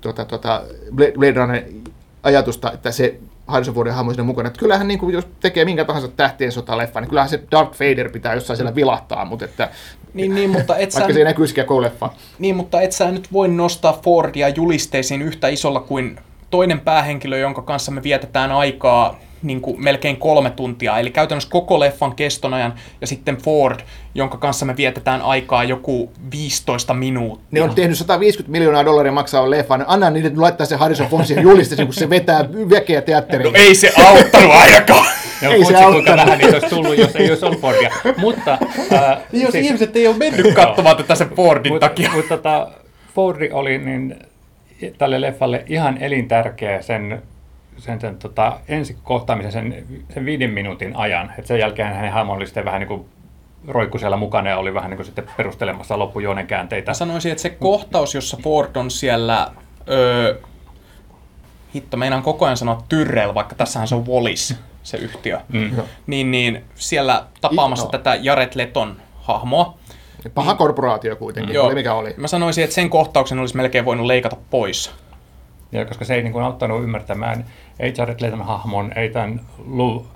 [0.00, 0.62] tota, tota
[0.94, 1.62] Blade Runner
[2.22, 4.46] ajatusta, että se Harrison Fordin hahmo siinä mukana.
[4.46, 8.10] Että kyllähän niin kuin, jos tekee minkä tahansa tähtien sota-leffan, niin kyllähän se Darth Vader
[8.10, 9.70] pitää jossain siellä vilahtaa, mutta että,
[10.14, 12.10] niin, niin, mutta et vaikka sä, se ei näkyisikään koko leffa.
[12.38, 17.62] Niin, mutta et sä nyt voi nostaa Fordia julisteisiin yhtä isolla kuin toinen päähenkilö, jonka
[17.62, 22.74] kanssa me vietetään aikaa niin kuin melkein kolme tuntia, eli käytännössä koko leffan keston ajan,
[23.00, 23.80] ja sitten Ford,
[24.14, 27.46] jonka kanssa me vietetään aikaa joku 15 minuuttia.
[27.50, 31.42] Ne on tehnyt 150 miljoonaa dollaria maksaa leffan, anna niiden laittaa se Harrison Ford siihen
[31.42, 33.52] julisteeseen, kun se vetää väkeä teatteriin.
[33.52, 35.06] No ei se auttanut ainakaan.
[35.42, 37.90] Joo, ei se kuinka vähän niitä olisi tullut, jos ei olisi ollut Fordia.
[38.16, 38.52] Mutta,
[38.92, 42.10] äh, niin jos siis, ihmiset ei ole mennyt katsomaan tätä sen Fordin mut, takia.
[42.12, 42.68] Mutta tota,
[43.14, 44.16] Fordi oli niin
[44.98, 47.22] tälle leffalle ihan elintärkeä sen
[47.78, 51.32] sen, sen tota, ensi kohtaamisen sen, sen viiden minuutin ajan.
[51.38, 53.04] Et sen jälkeen hänen hahmo oli sitten vähän niin kuin
[53.68, 56.90] roikku siellä mukana ja oli vähän niin kuin sitten perustelemassa loppujuonen käänteitä.
[56.90, 59.48] Mä sanoisin, että se kohtaus, jossa Ford on siellä,
[59.88, 60.38] öö,
[61.74, 65.70] hitto, meinaan koko ajan sanoa Tyrrell, vaikka tässähän se on Wallis, se yhtiö, mm.
[66.06, 67.90] niin, niin siellä tapaamassa no.
[67.90, 69.78] tätä Jared Leton hahmoa.
[70.34, 71.66] Paha korporaatio kuitenkin, Joo.
[71.66, 72.14] oli mikä oli.
[72.16, 74.90] Mä sanoisin, että sen kohtauksen olisi melkein voinut leikata pois.
[75.72, 77.44] Ja koska se ei niin kuin auttanut ymmärtämään
[77.80, 80.06] ei Jared Leton hahmon, ei tämän Lou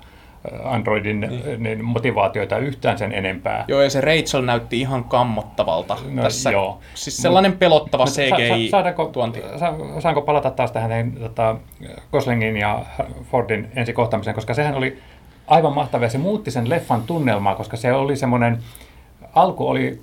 [0.53, 1.63] äh, Androidin niin.
[1.63, 3.65] Niin motivaatioita yhtään sen enempää.
[3.67, 6.51] Joo, ja se Rachel näytti ihan kammottavalta no, tässä.
[6.51, 6.79] Joo.
[6.93, 9.41] Siis sellainen pelottava CGI saadaanko, tuonti.
[9.59, 11.55] Sa, saanko palata taas tähän tota,
[12.11, 12.85] Goslingin ja
[13.31, 14.99] Fordin ensikohtaamiseen, koska sehän oli
[15.47, 16.09] aivan mahtavaa.
[16.09, 18.57] Se muutti sen leffan tunnelmaa, koska se oli semmoinen,
[19.33, 20.01] alku oli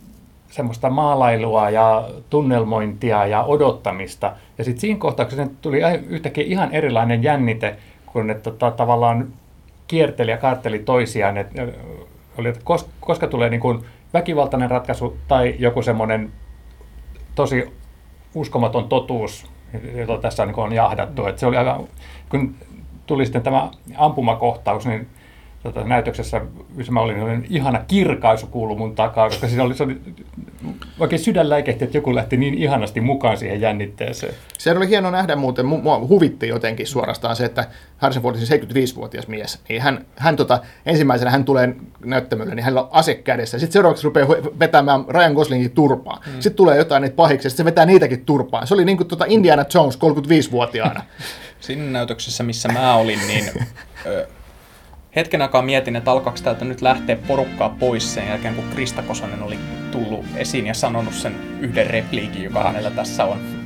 [0.53, 4.33] semmoista maalailua ja tunnelmointia ja odottamista.
[4.59, 9.29] Ja sitten siinä kohtauksessa tuli yhtäkkiä ihan erilainen jännite, kun ne tota, tavallaan
[9.87, 11.37] kierteli ja kartteli toisiaan.
[11.37, 11.47] Et,
[12.39, 13.85] oli, että koska, koska tulee niin kuin
[14.15, 16.33] väkivaltainen ratkaisu tai joku semmoinen
[17.35, 17.73] tosi
[18.35, 19.47] uskomaton totuus,
[19.95, 21.27] jota tässä niin on jahdattu.
[21.27, 21.89] Et se oli aivan,
[22.29, 22.55] kun
[23.07, 25.07] tuli sitten tämä ampumakohtaus, niin
[25.63, 26.41] tota, näytöksessä,
[26.75, 30.01] missä mä olin, niin ihana kirkaisu kuulu mun takaa, koska siinä oli, se oli
[30.99, 34.35] oikein sydän läikehti, että joku lähti niin ihanasti mukaan siihen jännitteeseen.
[34.59, 39.29] Se oli hieno nähdä muuten, mua huvitti jotenkin suorastaan se, että Harrison Ford, siis 75-vuotias
[39.29, 43.59] mies, niin hän, hän tota, ensimmäisenä hän tulee näyttämölle, niin hänellä on ase kädessä.
[43.59, 46.21] Sitten seuraavaksi rupeaa vetämään Ryan Goslingin turpaan.
[46.27, 46.33] Mm.
[46.33, 48.67] Sitten tulee jotain niitä pahiksi, sitten se vetää niitäkin turpaan.
[48.67, 51.03] Se oli niin kuin tota Indiana Jones 35-vuotiaana.
[51.61, 53.45] Siinä näytöksessä, missä mä olin, niin
[55.17, 59.43] hetken aikaa mietin, että alkaako täältä nyt lähteä porukkaa pois sen jälkeen, kun Krista Kosonen
[59.43, 59.59] oli
[59.93, 63.63] tullut esiin ja sanonut sen yhden repliikin, joka hänellä tässä on.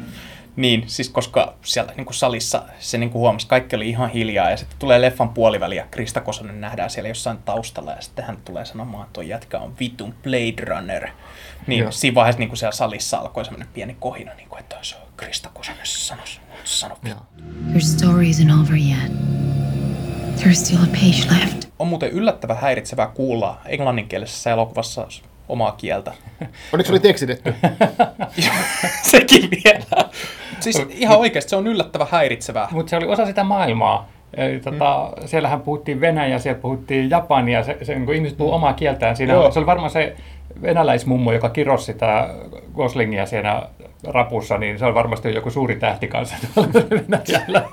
[0.57, 4.51] Niin, siis koska siellä niin kuin salissa se niin kuin huomasi, kaikki oli ihan hiljaa
[4.51, 8.39] ja sitten tulee leffan puoliväli ja Krista Kosonen nähdään siellä jossain taustalla ja sitten hän
[8.45, 11.09] tulee sanomaan, että tuo jätkä on vitun Blade Runner.
[11.67, 11.91] Niin Joo.
[11.91, 15.03] siinä vaiheessa niin kuin siellä salissa alkoi semmoinen pieni kohina, niin kuin, että se on
[15.17, 16.41] Krista Kosonen se sanoisi.
[16.65, 16.99] Sano.
[17.69, 19.26] Your story isn't over yet.
[20.37, 21.69] There's still a page left.
[21.79, 25.07] On muuten yllättävän häiritsevää kuulla englanninkielisessä elokuvassa
[25.49, 26.13] omaa kieltä.
[26.73, 27.55] Onneksi oli tekstitetty.
[29.11, 30.09] Sekin vielä.
[30.61, 32.69] Siis ihan oikeasti se on yllättävän häiritsevää.
[32.71, 34.09] Mutta se oli osa sitä maailmaa.
[34.35, 35.29] Eli, tota, Mm.
[35.29, 39.17] Siellähän puhuttiin Venäjää, siellä puhuttiin Japania, se, se, niin ihmiset puhuu omaa kieltään.
[39.17, 39.51] Siinä, Joo.
[39.51, 40.17] se oli varmaan se
[40.63, 42.29] venäläismummo, joka kirosi sitä
[42.75, 43.63] Goslingia siinä
[44.05, 47.69] rapussa, niin se on varmasti joku suuri tähti kanssa tuolla Venäjällä.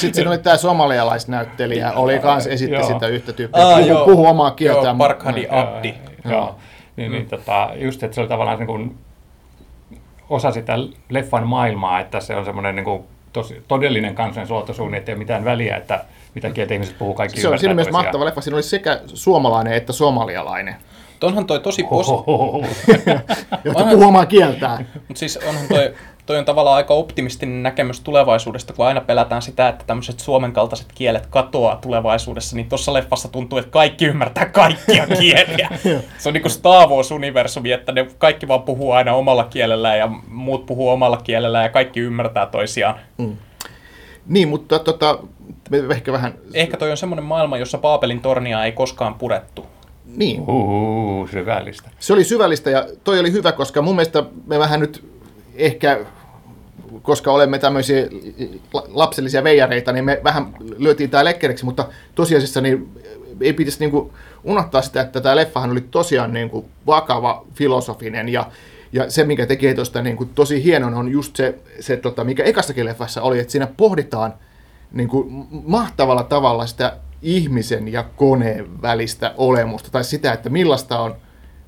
[0.00, 2.86] Sitten siinä oli tämä somalialaisnäyttelijä, oli kans esitti Joo.
[2.86, 3.66] sitä yhtä tyyppiä.
[3.66, 4.04] Aa, puhu, joo.
[4.04, 4.96] puhu omaa Joo, kieltään.
[4.96, 5.60] Barkhadi Joo.
[5.60, 5.94] Abdi.
[6.30, 6.56] Joo.
[6.96, 8.98] Niin, niin, tota, just, että se oli tavallaan niin kuin
[10.28, 15.18] osa sitä leffan maailmaa, että se on semmoinen niin kuin tosi, todellinen kansansuotosuun, ettei ole
[15.18, 18.04] mitään väliä, että mitä kieltä ihmiset puhuu, kaikki Se on siinä toisiaan.
[18.04, 18.40] mahtava leffa.
[18.40, 20.76] Siinä oli sekä suomalainen että somalialainen,
[21.22, 22.10] Onhan toi tosi posi...
[23.64, 24.86] Jotka puhuu omaa kieltään.
[24.94, 25.94] Mutta siis onhan toi,
[26.30, 30.86] toi on tavallaan aika optimistinen näkemys tulevaisuudesta, kun aina pelätään sitä, että tämmöiset suomen kaltaiset
[30.94, 35.68] kielet katoaa tulevaisuudessa, niin tuossa leffassa tuntuu, että kaikki ymmärtää kaikkia kieliä.
[36.18, 40.66] Se on niinku Star Wars-universumi, että ne kaikki vaan puhuu aina omalla kielellään ja muut
[40.66, 42.94] puhuu omalla kielellään ja kaikki ymmärtää toisiaan.
[44.26, 45.18] Niin, mutta tota,
[45.70, 46.34] me ehkä vähän...
[46.54, 49.66] Ehkä toi on semmoinen maailma, jossa Paapelin tornia ei koskaan purettu.
[50.16, 51.90] Niin, Uhu, syvällistä.
[51.98, 55.10] se oli syvällistä ja toi oli hyvä, koska mun mielestä me vähän nyt
[55.54, 56.00] ehkä,
[57.02, 58.06] koska olemme tämmöisiä
[58.72, 62.88] la- lapsellisia veijareita, niin me vähän lyötiin tää lekkeriksi, mutta tosiasiassa niin
[63.40, 64.12] ei pitäisi niinku
[64.44, 68.50] unohtaa sitä, että tämä leffahan oli tosiaan niinku vakava, filosofinen ja
[68.92, 72.44] ja se, mikä tekee tuosta niin kuin tosi hienon, on just se, se tota, mikä
[72.44, 74.34] ekassakin leffassa oli, että siinä pohditaan
[74.92, 81.14] niin kuin mahtavalla tavalla sitä ihmisen ja koneen välistä olemusta, tai sitä, että millaista on,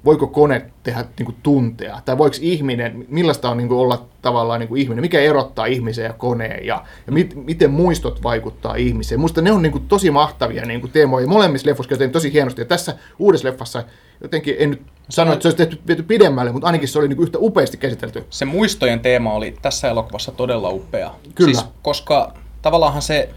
[0.04, 4.60] voiko kone tehdä niin kuin tuntea, tai voiko ihminen, millaista on niin kuin olla tavallaan
[4.60, 9.20] niin kuin ihminen, mikä erottaa ihmisen ja koneen, ja, ja mit, miten muistot vaikuttaa ihmiseen.
[9.20, 12.60] Musta ne on niin kuin tosi mahtavia niin kuin teemoja, molemmissa leffoissa jotenkin tosi hienosti,
[12.60, 13.84] ja tässä uudessa leffassa
[14.22, 17.16] jotenkin, en nyt sano, että se olisi tehty viety pidemmälle, mutta ainakin se oli niin
[17.16, 18.24] kuin yhtä upeasti käsitelty.
[18.30, 21.10] se muistojen teema oli tässä elokuvassa todella upea.
[21.34, 21.54] Kyllä.
[21.54, 23.28] Siis, koska tavallaanhan se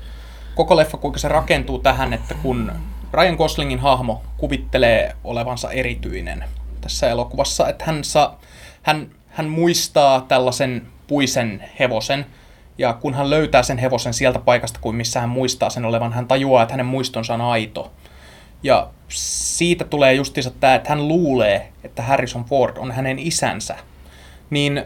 [0.56, 2.72] koko leffa, kuinka se rakentuu tähän, että kun
[3.16, 6.44] Ryan Goslingin hahmo kuvittelee olevansa erityinen
[6.82, 8.40] tässä elokuvassa, että hän, saa,
[8.82, 12.26] hän, hän muistaa tällaisen puisen hevosen,
[12.78, 16.28] ja kun hän löytää sen hevosen sieltä paikasta, kuin missä hän muistaa sen olevan, hän
[16.28, 17.92] tajuaa, että hänen muistonsa on aito.
[18.64, 23.76] Ja siitä tulee justiinsa tämä, että hän luulee, että Harrison Ford on hänen isänsä.
[24.50, 24.84] Niin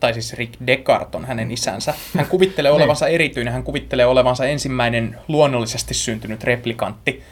[0.00, 1.94] tai siis Rick Descartes on hänen isänsä.
[2.16, 7.22] Hän kuvittelee olevansa erityinen, hän kuvittelee olevansa ensimmäinen luonnollisesti syntynyt replikantti.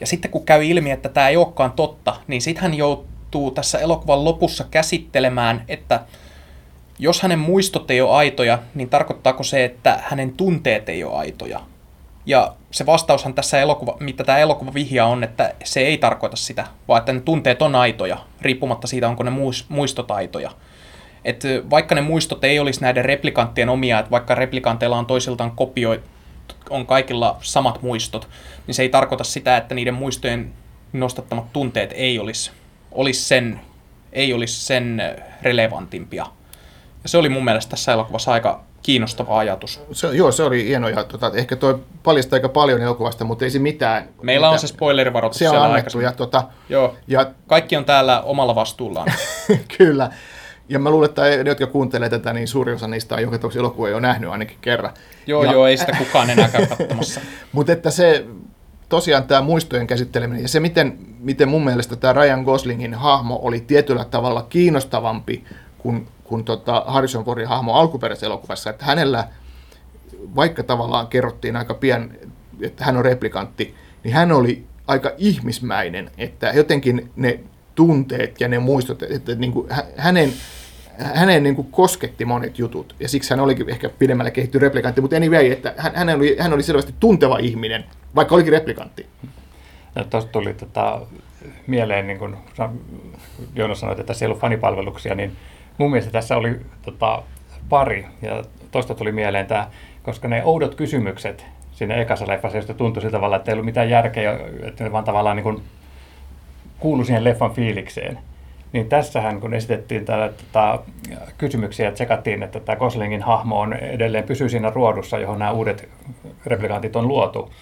[0.00, 3.78] Ja sitten kun käy ilmi, että tämä ei olekaan totta, niin sitten hän joutuu tässä
[3.78, 6.00] elokuvan lopussa käsittelemään, että
[6.98, 11.60] jos hänen muistot ei ole aitoja, niin tarkoittaako se, että hänen tunteet ei ole aitoja?
[12.26, 16.66] Ja se vastaushan tässä elokuva, mitä tämä elokuva vihjaa on, että se ei tarkoita sitä,
[16.88, 19.64] vaan että ne tunteet on aitoja, riippumatta siitä, onko ne muis-
[21.24, 21.60] muistot aitoja.
[21.64, 25.50] Et ö, vaikka ne muistot ei olisi näiden replikanttien omia, että vaikka replikanteilla on toisiltaan
[25.50, 26.00] kopioit,
[26.70, 28.28] on kaikilla samat muistot,
[28.66, 30.52] niin se ei tarkoita sitä, että niiden muistojen
[30.92, 32.50] nostattamat tunteet ei olisi,
[32.92, 33.60] olisi sen,
[34.12, 35.02] ei olisi sen
[35.42, 36.26] relevantimpia.
[37.02, 39.80] Ja se oli mun mielestä tässä elokuvassa aika kiinnostava ajatus.
[39.92, 43.50] Se, joo, se oli hieno ja tota, ehkä toi paljastaa aika paljon elokuvasta, mutta ei
[43.50, 44.08] se mitään.
[44.22, 47.84] Meillä on mitä- se spoilerivaroitus se on siellä annettu ja, tota, Joo, ja kaikki on
[47.84, 49.12] täällä omalla vastuullaan.
[49.78, 50.10] kyllä.
[50.68, 53.60] Ja mä luulen, että ne, jotka kuuntelee tätä, niin suuri osa niistä on joka tapauksessa
[53.60, 54.92] elokuva jo nähnyt ainakin kerran.
[55.26, 57.20] Joo, ja, joo, ei sitä kukaan enää käy katsomassa.
[57.52, 58.26] Mutta että se
[58.88, 63.60] tosiaan tämä muistojen käsitteleminen ja se, miten, miten mun mielestä tämä Ryan Goslingin hahmo oli
[63.60, 65.44] tietyllä tavalla kiinnostavampi
[65.78, 69.28] kuin, kuin tota Harrison Fordin hahmo alkuperäisessä elokuvassa, että hänellä,
[70.36, 72.10] vaikka tavallaan kerrottiin aika pian,
[72.60, 73.74] että hän on replikantti,
[74.04, 77.40] niin hän oli aika ihmismäinen, että jotenkin ne
[77.74, 80.32] tunteet ja ne muistot, että niin kuin hä- hänen,
[80.98, 85.16] hänen niin kuin kosketti monet jutut, ja siksi hän olikin ehkä pidemmälle kehittynyt replikantti, mutta
[85.16, 87.84] anyway, että hän, hän, oli, hän oli selvästi tunteva ihminen,
[88.14, 89.06] vaikka olikin replikantti.
[89.96, 91.00] Ja tuosta tuli tota,
[91.66, 92.36] mieleen, niin kuin
[93.54, 95.36] Joonas sanoi, että tässä ei ollut fanipalveluksia, niin
[95.78, 97.22] mun mielestä tässä oli tota,
[97.68, 98.06] pari.
[98.22, 99.70] Ja tuosta tuli mieleen tämä,
[100.02, 103.90] koska ne oudot kysymykset siinä ekassa leffassa, josta tuntui sillä tavalla, että ei ollut mitään
[103.90, 105.62] järkeä, että ne vaan tavallaan niin kuin
[106.84, 108.18] kuului siihen leffan fiilikseen.
[108.72, 110.78] niin tässähän kun esitettiin tällä, tota,
[111.38, 115.88] kysymyksiä ja tsekattiin, että tämä Goslingin hahmo on edelleen pysyy siinä ruodussa, johon nämä uudet
[116.46, 117.52] replikantit on luotu,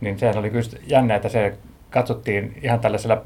[0.00, 1.54] niin sehän oli kyllä jännä, että se
[1.90, 3.22] katsottiin ihan tällaisella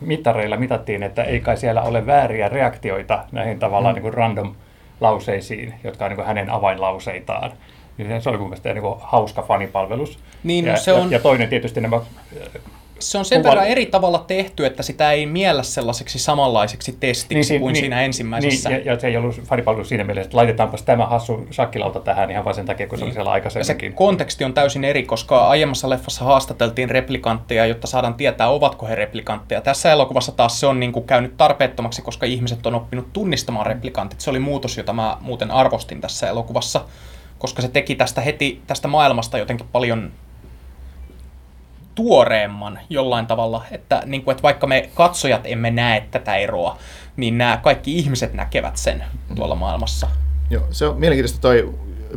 [0.00, 3.96] mittareilla mitattiin, että ei kai siellä ole vääriä reaktioita näihin tavallaan mm.
[3.96, 4.54] niin kuin random
[5.00, 7.52] lauseisiin, jotka on niin hänen avainlauseitaan.
[7.98, 10.18] Niin se oli mun mielestä niin kuin hauska fanipalvelus.
[10.42, 12.00] Niin, no ja, se on- ja, ja toinen tietysti nämä
[12.98, 17.44] Se on sen Kuva- verran eri tavalla tehty, että sitä ei miellä sellaiseksi samanlaiseksi testiksi
[17.44, 18.68] si- kuin siinä ensimmäisessä.
[18.68, 22.30] Niin, ja, ja, se ei ollut fanipalvelus siinä mielessä, että laitetaanpas tämä hassu shakkilauta tähän
[22.30, 23.92] ihan vain sen takia, kun se oli siellä Ja se aikaisemminkin.
[23.92, 29.60] konteksti on täysin eri, koska aiemmassa leffassa haastateltiin replikantteja, jotta saadaan tietää, ovatko he replikantteja.
[29.60, 34.20] Tässä elokuvassa taas se on niin kuin käynyt tarpeettomaksi, koska ihmiset on oppinut tunnistamaan replikantit.
[34.20, 36.80] Se oli muutos, jota mä muuten arvostin tässä elokuvassa,
[37.38, 40.12] koska se teki tästä heti tästä maailmasta jotenkin paljon
[41.98, 46.78] tuoreemman jollain tavalla, että, niin kuin, että vaikka me katsojat emme näe tätä eroa,
[47.16, 50.08] niin nämä kaikki ihmiset näkevät sen tuolla maailmassa.
[50.50, 51.74] Joo, se on mielenkiintoista toi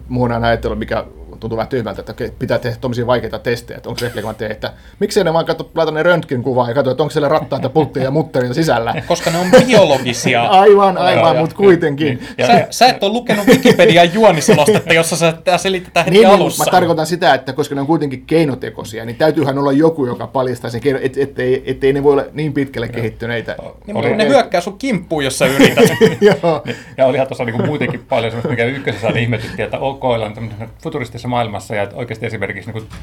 [0.07, 1.05] muun ajattelu, mikä
[1.41, 5.23] tuntuu vähän tyhmältä, että okei, pitää tehdä tuommoisia vaikeita testejä, että onko replikantteja, että miksei
[5.23, 8.53] ne vaan katso, laita ne röntgenkuvaa ja katso, että onko siellä rattaita, pultteja ja mutteria
[8.53, 8.93] sisällä.
[9.07, 10.41] Koska ne on biologisia.
[10.61, 12.23] Aivan, aivan, mutta kuitenkin.
[12.37, 16.35] Ja- Sä, sä et ole lukenut Wikipedian juoniselostetta, jossa se tää selitetään heti Niin, niin,
[16.35, 16.65] alussa.
[16.65, 20.69] mä tarkoitan sitä, että koska ne on kuitenkin keinotekoisia, niin täytyyhän olla joku, joka paljastaa
[20.71, 23.55] sen keino, et, ettei, ettei ne voi olla niin pitkälle kehittyneitä.
[23.87, 25.89] niin, mutta ne hyökkää sun kimppuun, jos sä yrität.
[26.97, 30.01] Ja olihan tuossa niin muutenkin paljon semmoista, mikä ykkösessä aina ihmetytti, että ok,
[30.33, 32.99] tämmöisessä futuristisessa maailmassa ja että oikeasti esimerkiksi niin kuin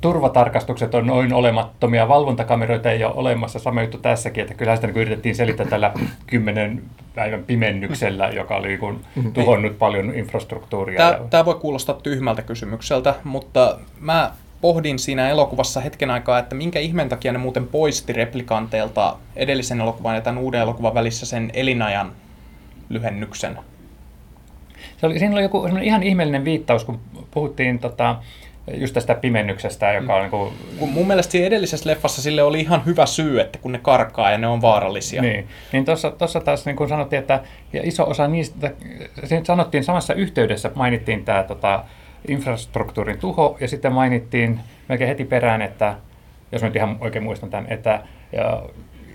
[0.00, 4.96] turvatarkastukset on noin olemattomia, valvontakameroita ei ole olemassa, sama juttu tässäkin, että kyllähän sitä niin
[4.96, 5.92] yritettiin selittää tällä
[6.26, 6.82] kymmenen
[7.14, 9.00] päivän pimennyksellä, joka oli niin kuin
[9.32, 10.96] tuhonnut paljon infrastruktuuria.
[10.98, 14.30] Tämä, ja- tämä voi kuulostaa tyhmältä kysymykseltä, mutta mä
[14.60, 20.14] pohdin siinä elokuvassa hetken aikaa, että minkä ihmeen takia ne muuten poisti replikanteilta edellisen elokuvan
[20.14, 22.12] ja tämän uuden elokuvan välissä sen elinajan
[22.88, 23.58] lyhennyksen.
[25.02, 28.16] Se oli, siinä oli joku ihan ihmeellinen viittaus, kun puhuttiin tota,
[28.74, 32.84] just tästä pimennyksestä, joka on niin kuin, mun mielestä siinä edellisessä leffassa sille oli ihan
[32.86, 35.22] hyvä syy, että kun ne karkaa ja ne on vaarallisia.
[35.22, 35.84] Niin, niin
[36.18, 37.40] tuossa taas niin kuin sanottiin, että
[37.72, 38.70] ja iso osa niistä,
[39.24, 41.84] siinä sanottiin samassa yhteydessä, mainittiin tämä tota,
[42.28, 45.94] infrastruktuurin tuho ja sitten mainittiin melkein heti perään, että
[46.52, 48.62] jos mä nyt ihan oikein muistan tämän, että ja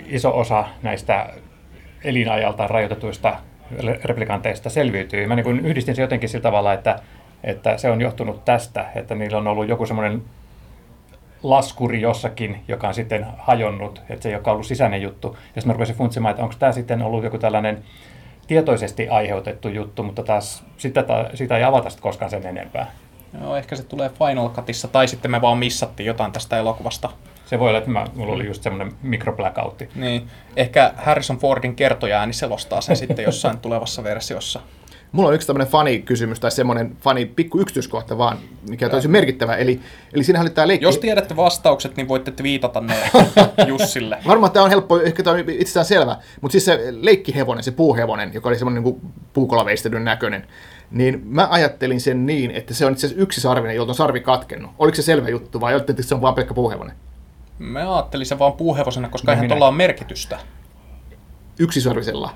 [0.06, 1.30] iso osa näistä
[2.04, 3.36] elinajalta rajoitetuista
[4.04, 5.28] replikanteista selviytyy.
[5.28, 7.00] Mä niin yhdistin se jotenkin sillä tavalla, että,
[7.44, 10.22] että se on johtunut tästä, että niillä on ollut joku semmoinen
[11.44, 15.28] laskuri jossakin, joka on sitten hajonnut, että se ei olekaan ollut sisäinen juttu.
[15.28, 17.84] Ja sitten mä rupesin funtsimaan, että onko tämä sitten ollut joku tällainen
[18.48, 22.92] tietoisesti aiheutettu juttu, mutta taas sitä, sitä ei avata sitten koskaan sen enempää.
[23.42, 27.10] Joo, ehkä se tulee Final Cutissa, tai sitten me vaan missattiin jotain tästä elokuvasta.
[27.50, 29.90] Se voi olla, että mä, mulla oli just semmoinen mikroplackoutti.
[29.96, 34.60] Niin, ehkä Harrison Fordin kertoja selostaa sen sitten jossain tulevassa versiossa.
[35.12, 38.38] Mulla on yksi tämmöinen fani-kysymys tai semmoinen fani pikku yksityiskohta vaan,
[38.70, 39.56] mikä on tosi merkittävä.
[39.56, 39.80] Eli,
[40.14, 40.86] eli siinähän oli tämä leikki.
[40.86, 42.96] Jos tiedätte vastaukset, niin voitte twiitata ne
[43.68, 44.18] Jussille.
[44.28, 48.34] Varmaan tämä on helppo, ehkä tämä on itsestään selvä, mutta siis se leikkihevonen, se puuhevonen,
[48.34, 49.02] joka oli semmoinen niin
[49.34, 50.48] puukolaveistelyn näköinen,
[50.92, 54.72] niin mä ajattelin sen niin, että se on itse asiassa yksisarvinen, jolta on sarvi katkennut.
[54.80, 56.96] Oliko se selvä juttu vai ajattelin, että se on vaan pelkkä puuhevonen?
[57.60, 60.40] Mä ajattelin sen vaan puuhevosena, koska No eihän minä- tuolla on merkitystä.
[61.60, 62.30] Yksisarvisella.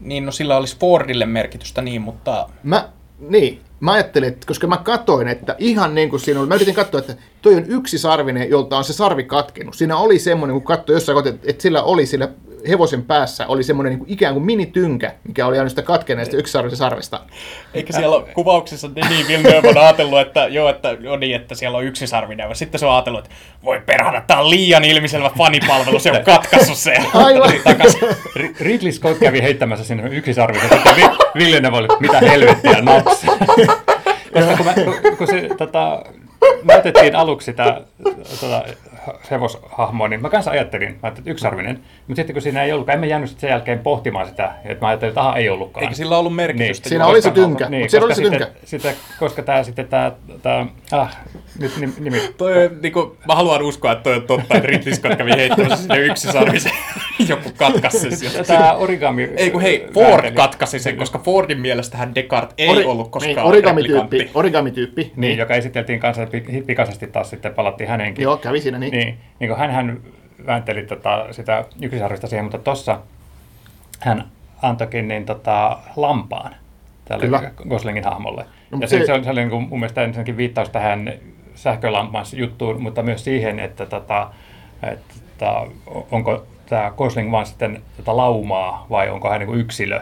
[0.00, 4.76] Niin, no sillä olisi Fordille merkitystä niin, mutta Mä, niin, mä ajattelin, että koska mä
[4.76, 8.78] katoin, että ihan niin kuin siinä oli, mä yritin katsoa, että toi on yksisarvinen, jolta
[8.78, 9.74] on se sarvi katkennut.
[9.74, 12.28] Siinä oli semmoinen, kun katsoi jossain kohtaa, että, että sillä oli sillä
[12.68, 16.76] hevosen päässä oli semmoinen niin kuin ikään kuin minitynkä, mikä oli aina sitä katkenneesta yksisarvisen
[16.76, 17.20] sarvesta.
[17.74, 21.78] Eikä siellä ole kuvauksissa Denis Villeneuve on ajatellut, että joo, että on niin, että siellä
[21.78, 22.56] on yksisarvinen.
[22.56, 26.78] Sitten se on ajatellut, että voi perhana, tää on liian ilmiselvä fanipalvelu, se on katkaissut
[26.78, 26.96] se.
[27.14, 27.52] Aivan.
[28.60, 33.26] Ridley Scott kävi heittämässä sinne yksisarvisen, sitten Vi- Villeneuve oli, mitä helvettiä, naps.
[34.34, 34.74] Koska kun, mä,
[35.18, 36.02] kun se tota,
[36.64, 37.80] näytettiin aluksi sitä
[38.40, 38.64] tota,
[39.30, 42.94] hevoshahmoa, niin mä kanssa ajattelin, mä ajattelin, että yksisarvinen, mutta sitten kun siinä ei ollutkaan,
[42.94, 45.84] emme jäänyt sen jälkeen pohtimaan sitä, että mä ajattelin, että aha, ei ollutkaan.
[45.84, 46.88] Eikä sillä ollut merkitystä.
[46.88, 47.10] Siinä Joo.
[47.10, 48.38] oli se tynkä, niin, mutta siellä oli se tynkä.
[48.38, 51.16] Sitten, sitten, koska tämä sitten tämä, tämä ah,
[51.58, 54.94] nyt nim- nimi, Toi, on niinku, mä haluan uskoa, että toi on totta, että Ridley
[54.94, 56.72] Scott kävi heittämässä sinne yksisarvisen.
[57.28, 58.44] Joku katkaisi sen sieltä.
[58.44, 59.30] tämä origami.
[59.36, 60.34] Ei kun hei, Ford väänteli.
[60.34, 65.12] katkaisi sen, koska Fordin mielestähän Descartes ei Ori- ollut koskaan niin, origamityyppi, origamityyppi.
[65.16, 66.26] Niin, joka esiteltiin kanssa
[66.66, 68.22] pikaisesti taas sitten palattiin häneenkin.
[68.22, 68.92] Joo, kävi siinä niin.
[68.92, 70.00] Niin, niin kuin hän
[70.46, 73.00] väänteli tota, sitä yksisarvista siihen, mutta tossa
[74.00, 74.24] hän
[74.62, 76.54] antoikin niin, tota, lampaan
[77.04, 77.50] tälle Kyllä.
[77.68, 78.44] Goslingin hahmolle.
[78.70, 81.12] No, ja se, se- on, se oli niin kuin, mun mielestä ensinnäkin viittaus tähän
[81.54, 84.30] sähkölampan juttuun, mutta myös siihen, että, tota,
[84.82, 85.52] että
[86.10, 90.00] onko tämä Gosling vaan sitten tätä laumaa vai onko hän niin kuin yksilö?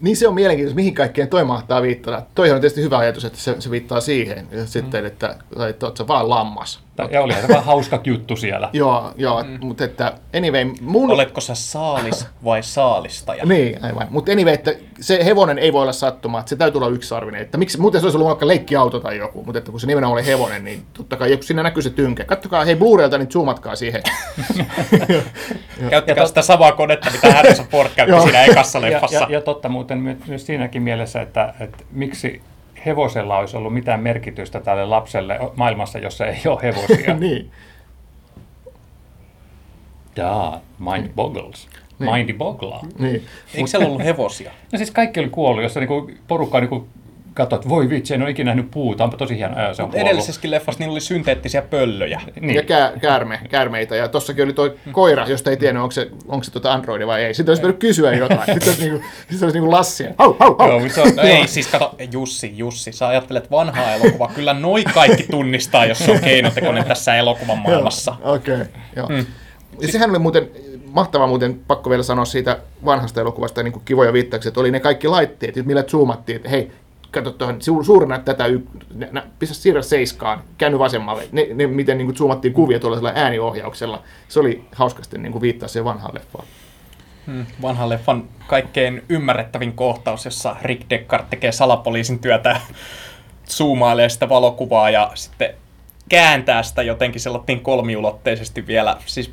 [0.00, 2.26] Niin se on mielenkiintoista, mihin kaikkeen toi mahtaa viittaa.
[2.34, 4.48] Toi on tietysti hyvä ajatus, että se, se viittaa siihen.
[4.50, 5.06] Ja sitten, Mm.
[5.06, 5.36] että,
[5.68, 6.85] että oot sä vaan lammas.
[7.10, 8.70] Ja olihan se vaan hauska juttu siellä.
[8.72, 9.58] Joo, joo mm.
[9.60, 11.10] mutta että anyway, mun...
[11.10, 13.44] Oletko sä saalis vai saalistaja?
[13.44, 14.06] Niin, aivan.
[14.10, 17.40] Mutta anyway, että se hevonen ei voi olla sattuma, että se täytyy olla yksisarvinen.
[17.40, 20.12] Että miksi, muuten se olisi ollut vaikka leikkiauto tai joku, mutta että kun se nimenomaan
[20.20, 22.24] oli hevonen, niin totta kai, ja siinä näkyy se tynkä.
[22.24, 24.02] Kattokaa, hei Blu-raylta, niin zoomatkaa siihen.
[25.90, 29.16] Käyttäkää sitä samaa konetta, mitä Harrison Ford käytti siinä ekassa Ja, leffassa.
[29.16, 32.42] ja, ja totta muuten my- myös siinäkin mielessä, että, että miksi
[32.86, 37.14] hevosella olisi ollut mitään merkitystä tälle lapselle maailmassa, jossa ei ole hevosia.
[37.20, 37.50] niin.
[40.16, 41.68] Jaa, mind boggles.
[41.98, 42.12] Niin.
[42.12, 42.82] Mindy bogglaa.
[42.98, 43.22] niin.
[43.54, 44.50] Eikö siellä ollut hevosia?
[44.72, 46.88] No siis kaikki oli kuollut, jossa niinku porukka niinku
[47.36, 49.90] katsoi, että voi vitsi, en ole ikinä nähnyt puuta, onpa tosi hieno, Ää, se on
[49.94, 52.20] edellisessäkin leffassa niillä oli synteettisiä pöllöjä.
[52.26, 52.66] Ja Niin.
[52.66, 53.96] kää, käärme, käärmeitä.
[53.96, 57.24] Ja tossakin oli toi koira, josta ei tiennyt, onko se, onko se tuota Androidi vai
[57.24, 57.34] ei.
[57.34, 58.40] Sitten olisi pitänyt kysyä jotain.
[58.46, 60.14] Sitten olisi, niinku, sitten olisi niinku Lassia.
[60.18, 60.68] Hau, hau, hau.
[60.68, 64.30] Joo, mutta se on, No ei, siis kato, Jussi, Jussi, sä ajattelet vanhaa elokuvaa.
[64.34, 68.16] Kyllä noi kaikki tunnistaa, jos se on keinotekoinen tässä elokuvan maailmassa.
[68.22, 68.66] Okei, okay,
[68.96, 69.08] joo.
[69.08, 69.26] Mm.
[69.80, 70.50] Ja sehän oli muuten
[70.92, 74.80] mahtavaa muuten, pakko vielä sanoa siitä vanhasta elokuvasta niin kuin kivoja viittauksia, että oli ne
[74.80, 76.70] kaikki laitteet, millä zoomattiin, että hei,
[77.10, 78.66] kato tuohon, su- suurena tätä, y-
[79.10, 84.02] nä- pistä siirrä seiskaan, käänny vasemmalle, ne, ne miten niin kuin zoomattiin kuvia tuollaisella ääniohjauksella,
[84.28, 86.46] se oli hauskasti niin kuin viittaa siihen vanhaan leffaan.
[87.26, 92.60] Hmm, vanhan leffan kaikkein ymmärrettävin kohtaus, jossa Rick Deckard tekee salapoliisin työtä,
[93.50, 95.54] zoomailee sitä valokuvaa ja sitten
[96.08, 98.96] kääntää sitä jotenkin sellainen kolmiulotteisesti vielä.
[99.06, 99.30] Siis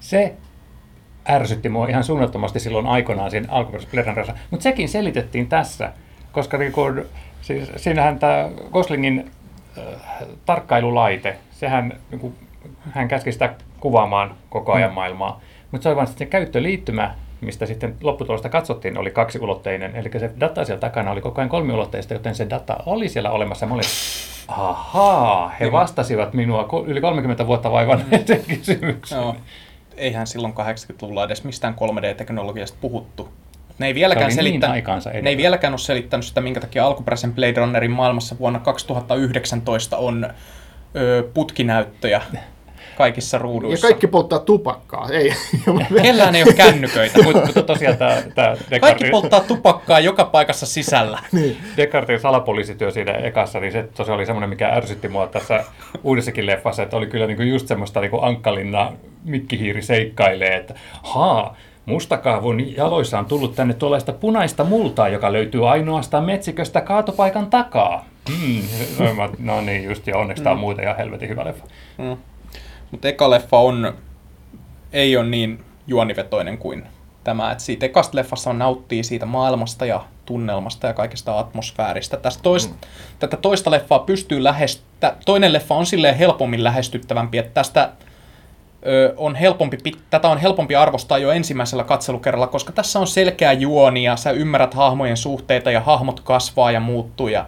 [0.00, 0.34] se
[1.28, 4.34] ärsytti mua ihan suunnattomasti silloin aikoinaan siinä alkuperäisessä.
[4.50, 5.92] Mutta sekin selitettiin tässä,
[6.32, 7.04] koska niin kun,
[7.42, 9.30] siis, siinähän tämä Goslingin
[9.78, 9.84] äh,
[10.46, 12.34] tarkkailulaite, sehän niin kun,
[12.92, 14.94] hän käski sitä kuvaamaan koko ajan Mm.
[14.94, 15.40] maailmaa.
[15.70, 19.96] Mutta se oli vain se käyttöliittymä, mistä sitten lopputulosta katsottiin, oli kaksiulotteinen.
[19.96, 23.66] Eli se data siellä takana oli koko ajan kolmiulotteista, joten se data oli siellä olemassa.
[23.66, 23.84] Mä olin,
[24.48, 29.20] ahaa, he vastasivat minua yli 30 vuotta vaivanneeseen kysymykseen.
[29.20, 29.36] Joo.
[29.96, 33.28] Eihän silloin 80-luvulla edes mistään 3D-teknologiasta puhuttu.
[33.78, 34.60] Ne ei vieläkään, niin
[35.22, 40.30] ne ei vieläkään ole selittänyt sitä, minkä takia alkuperäisen Blade Runnerin maailmassa vuonna 2019 on
[41.34, 42.22] putkinäyttöjä
[42.96, 43.86] kaikissa Ja ruuduissa.
[43.86, 45.32] kaikki polttaa tupakkaa, ei.
[46.02, 47.22] Kellään ei ole kännyköitä.
[47.22, 51.18] Mutta, tosiaan tämä, tämä Kaikki Descartin, polttaa tupakkaa joka paikassa sisällä.
[51.32, 51.56] niin.
[51.76, 55.64] Descartin salapoliisityö siinä ekassa, niin se tosiaan oli semmoinen, mikä ärsytti mua tässä
[56.04, 58.92] uudessakin leffassa, että oli kyllä niinku just semmoista niinku ankkalinna
[59.24, 66.24] mikkihiiri seikkailee, että haa, Mustakaavun jaloissa on tullut tänne tuollaista punaista multaa, joka löytyy ainoastaan
[66.24, 68.04] metsiköstä kaatopaikan takaa.
[68.30, 68.62] Hmm.
[69.16, 71.64] Mä- No niin, just jo, onneksi tämä on muuten ihan helvetin hyvä leffa.
[71.98, 72.16] Mm.
[72.94, 73.94] Mutta eka leffa on,
[74.92, 76.86] ei ole niin juonivetoinen kuin
[77.24, 77.52] tämä.
[77.52, 82.16] Et siitä ekasta leffassa on nauttii siitä maailmasta ja tunnelmasta ja kaikesta atmosfääristä.
[82.16, 82.80] Tästä toista, mm.
[83.18, 85.14] Tätä toista leffaa pystyy lähestyä.
[85.24, 87.90] Toinen leffa on silleen helpommin lähestyttävämpi, että tästä
[88.86, 89.78] ö, on helpompi,
[90.10, 94.74] tätä on helpompi arvostaa jo ensimmäisellä katselukerralla, koska tässä on selkeä juoni ja sä ymmärrät
[94.74, 97.46] hahmojen suhteita ja hahmot kasvaa ja muuttuu ja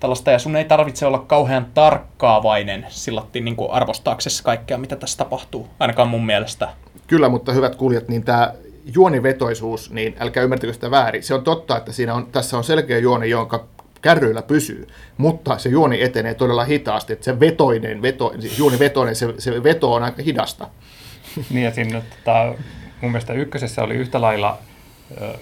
[0.00, 5.18] tällaista, ja sun ei tarvitse olla kauhean tarkkaavainen sillattiin niin kuin arvostaaksesi kaikkea, mitä tässä
[5.18, 6.68] tapahtuu, ainakaan mun mielestä.
[7.06, 8.54] Kyllä, mutta hyvät kuulijat, niin tämä
[8.94, 11.22] juonivetoisuus, niin älkää ymmärtäkö sitä väärin.
[11.22, 13.66] Se on totta, että siinä on, tässä on selkeä juoni, jonka
[14.02, 14.86] kärryillä pysyy,
[15.16, 19.94] mutta se juoni etenee todella hitaasti, että se vetoinen, veto, siis juonivetoinen, se, se veto
[19.94, 20.68] on aika hidasta.
[21.50, 22.54] Niin ja siinä tota,
[23.00, 24.58] mun mielestä ykkösessä oli yhtä lailla
[25.20, 25.38] ö,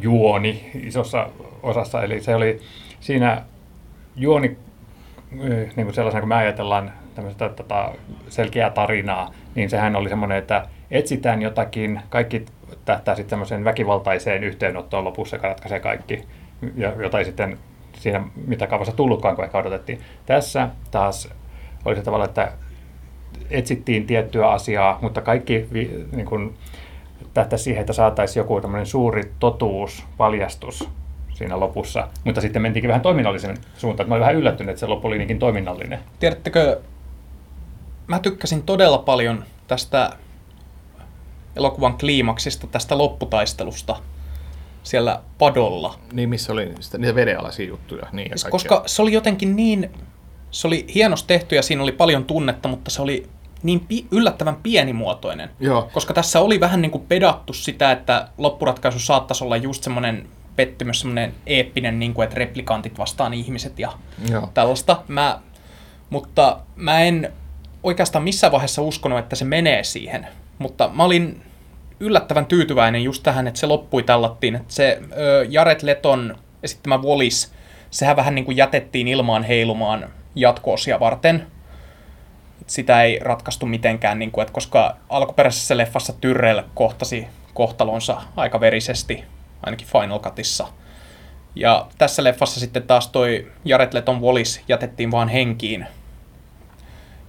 [0.00, 1.28] juoni isossa
[1.62, 2.60] osassa, eli se oli
[3.00, 3.42] siinä
[4.16, 4.56] juoni
[5.76, 6.92] niin kuin sellaisena, kun me ajatellaan
[7.56, 7.92] tota,
[8.28, 12.46] selkeää tarinaa, niin sehän oli semmoinen, että etsitään jotakin, kaikki
[12.84, 16.24] tähtää sitten semmoiseen väkivaltaiseen yhteenottoon lopussa, ratkaisee kaikki,
[16.76, 17.58] ja jota ei sitten
[17.92, 20.00] siinä mittakaavassa tullutkaan, kun ehkä odotettiin.
[20.26, 21.28] Tässä taas
[21.84, 22.52] oli se tavalla, että
[23.50, 25.68] etsittiin tiettyä asiaa, mutta kaikki
[26.12, 26.54] niin kuin,
[27.34, 30.88] tähtäisi siihen, että saataisiin joku tämmöinen suuri totuus, paljastus
[31.36, 32.08] siinä lopussa.
[32.24, 34.08] Mutta sitten mentiinkin vähän toiminnallisen suuntaan.
[34.08, 35.98] Mä olin vähän yllättynyt, että se loppu oli niinkin toiminnallinen.
[36.20, 36.80] Tiedättekö,
[38.06, 40.10] mä tykkäsin todella paljon tästä
[41.56, 43.96] elokuvan kliimaksista, tästä lopputaistelusta
[44.82, 45.98] siellä padolla.
[46.12, 48.06] Niin, missä oli sitä, niitä vedenalaisia juttuja.
[48.12, 49.90] Niin, ja Siis koska se oli jotenkin niin,
[50.50, 53.28] se oli hienosti tehty ja siinä oli paljon tunnetta, mutta se oli
[53.62, 55.50] niin pi- yllättävän pienimuotoinen.
[55.60, 55.90] Joo.
[55.92, 61.00] Koska tässä oli vähän niin kuin pedattu sitä, että loppuratkaisu saattaisi olla just semmoinen pettymys,
[61.00, 63.92] semmoinen eeppinen, niin kuin, että replikantit vastaan ihmiset ja
[64.30, 64.50] Joo.
[64.54, 65.02] tällaista.
[65.08, 65.40] Mä,
[66.10, 67.32] mutta mä en
[67.82, 70.26] oikeastaan missään vaiheessa uskonut, että se menee siihen.
[70.58, 71.42] Mutta mä olin
[72.00, 74.56] yllättävän tyytyväinen just tähän, että se loppui tallattiin.
[74.56, 77.52] Että se ö, Jared Leton esittämä Wallis,
[77.90, 81.46] sehän vähän niin kuin jätettiin ilmaan heilumaan jatkoosia varten.
[82.60, 88.60] Et sitä ei ratkaistu mitenkään, niin kuin, että koska alkuperäisessä leffassa Tyrrell kohtasi kohtalonsa aika
[88.60, 89.24] verisesti,
[89.62, 90.68] ainakin Final Cutissa.
[91.54, 95.86] Ja tässä leffassa sitten taas toi Jared Leton Wallis jätettiin vaan henkiin.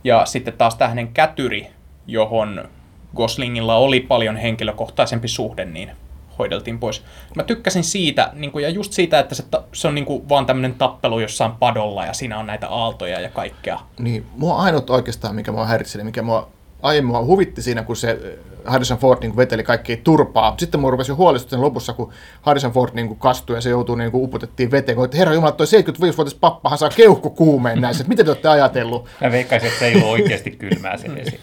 [0.03, 1.67] Ja sitten taas tämä hänen kätyri,
[2.07, 2.69] johon
[3.15, 5.91] Goslingilla oli paljon henkilökohtaisempi suhde, niin
[6.39, 7.03] hoideltiin pois.
[7.35, 10.29] Mä tykkäsin siitä, niin kuin, ja just siitä, että se, ta- se on niin kuin,
[10.29, 13.79] vaan tämmöinen tappelu jossain padolla, ja siinä on näitä aaltoja ja kaikkea.
[13.99, 16.49] Niin, mua ainut oikeastaan, mikä mua häiritseli, mikä mua
[16.81, 20.55] aiemmin huvitti siinä, kun se Harrison Ford niin veteli kaikki turpaa.
[20.57, 23.95] Sitten mua rupesi jo huolestuttaa lopussa, kun Harrison Ford niin kuin kastui ja se joutuu
[23.95, 24.95] niin kuin upotettiin veteen.
[24.95, 28.01] Kun, että herra Jumala, toi 75-vuotias pappahan saa keuhkokuumeen näissä.
[28.01, 29.09] Että mitä te olette ajatellut?
[29.21, 31.39] Mä veikkaisin, että se ei ollut oikeasti kylmää se vesi.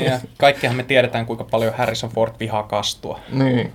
[0.10, 3.20] Ja kaikkihan me tiedetään, kuinka paljon Harrison Ford vihaa kastua.
[3.32, 3.72] Niin.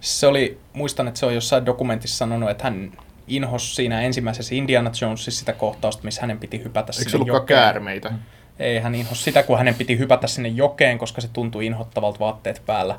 [0.00, 2.92] Se oli, muistan, että se on jossain dokumentissa sanonut, että hän
[3.26, 7.42] inhos siinä ensimmäisessä Indiana Jonesissa sitä kohtausta, missä hänen piti hypätä Eikö sinne se ollutkaan
[7.42, 7.60] jokeen.
[7.60, 8.12] käärmeitä?
[8.58, 12.62] Ei, hän inhos sitä, kun hänen piti hypätä sinne jokeen, koska se tuntui inhottavalta vaatteet
[12.66, 12.98] päällä.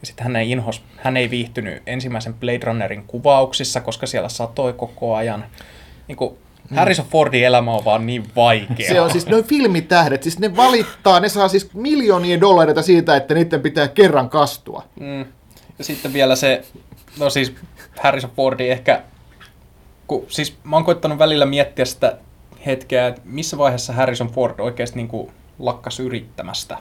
[0.00, 4.72] Ja sitten hän ei, inhos, hän ei viihtynyt ensimmäisen Blade Runnerin kuvauksissa, koska siellä satoi
[4.72, 5.44] koko ajan.
[6.08, 6.38] Niin kuin
[6.76, 8.88] Harrison Fordin elämä on vaan niin vaikea.
[8.88, 13.34] Se on siis, noin filmitähdet, siis ne valittaa, ne saa siis miljoonia dollareita siitä, että
[13.34, 14.84] niiden pitää kerran kastua.
[15.00, 15.24] Mm.
[15.78, 16.64] Ja sitten vielä se,
[17.18, 17.54] no siis
[18.00, 19.02] Harrison Fordi ehkä,
[20.06, 22.16] kun, siis mä oon koittanut välillä miettiä sitä
[22.66, 26.78] hetkeä, että missä vaiheessa Harrison Ford oikeasti niin kuin lakkas yrittämästä.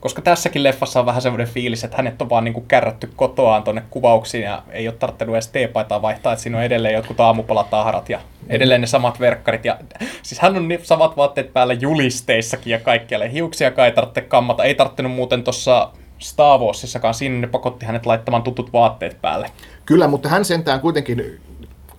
[0.00, 3.62] Koska tässäkin leffassa on vähän semmoinen fiilis, että hänet on vaan niin kuin kärrätty kotoaan
[3.62, 8.08] tonne kuvauksiin ja ei ole tarvinnut edes teepaitaa vaihtaa, että siinä on edelleen jotkut aamupalataharat
[8.08, 9.64] ja edelleen ne samat verkkarit.
[9.64, 9.78] Ja,
[10.22, 13.32] siis hän on ne samat vaatteet päällä julisteissakin ja kaikkialle.
[13.32, 14.64] Hiuksiakaan ei tarvitse kammata.
[14.64, 17.14] Ei tarvinnut muuten tuossa Star Warsissakaan.
[17.14, 19.50] Siinä ne pakotti hänet laittamaan tutut vaatteet päälle.
[19.86, 21.40] Kyllä, mutta hän sentään kuitenkin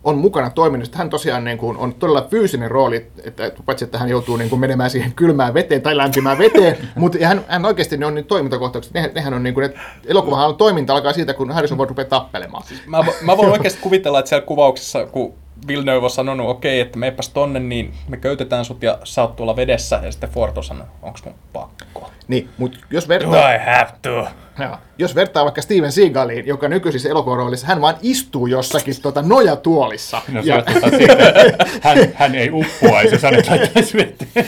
[0.03, 0.97] on mukana toiminnassa.
[0.97, 4.59] Hän tosiaan niin kuin on todella fyysinen rooli, että paitsi että hän joutuu niin kuin
[4.59, 8.93] menemään siihen kylmään veteen tai lämpimään veteen, mutta hän, hän oikeasti ne on niin toimintakohtaukset.
[8.93, 12.09] Ne, nehän on niin kuin, että elokuvahan on toiminta alkaa siitä, kun Harrison Ford rupeaa
[12.09, 12.63] tappelemaan.
[12.85, 15.33] Mä, vo- mä voin oikeasti kuvitella, että siellä kuvauksessa, kun
[15.67, 19.55] Villeneuve on sanonut, okei, että meepäs tonne, niin me köytetään sut ja sä oot tuolla
[19.55, 19.99] vedessä.
[20.03, 22.11] Ja sitten Ford on sanonut, onks mun pakko?
[22.27, 24.27] Niin, mutta jos Do vertaa, I have to?
[24.63, 24.77] Joo.
[24.97, 30.21] jos vertaa vaikka Steven Seagaliin, joka nykyisissä elokuvaroolissa, hän vaan istuu jossakin tota nojatuolissa.
[30.31, 30.63] No ja,
[30.97, 31.13] siitä,
[31.45, 34.47] että hän, hän ei uppoaisi, jos hänet laittaisi veteen.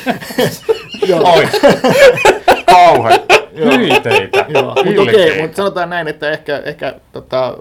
[1.07, 1.47] joo, Oi.
[2.65, 3.21] Kauhe.
[3.55, 4.45] Hyi teitä.
[4.49, 4.63] joo.
[4.65, 5.41] Mutta okei, Ilkeitä.
[5.41, 7.57] mutta sanotaan näin, että ehkä, ehkä tota,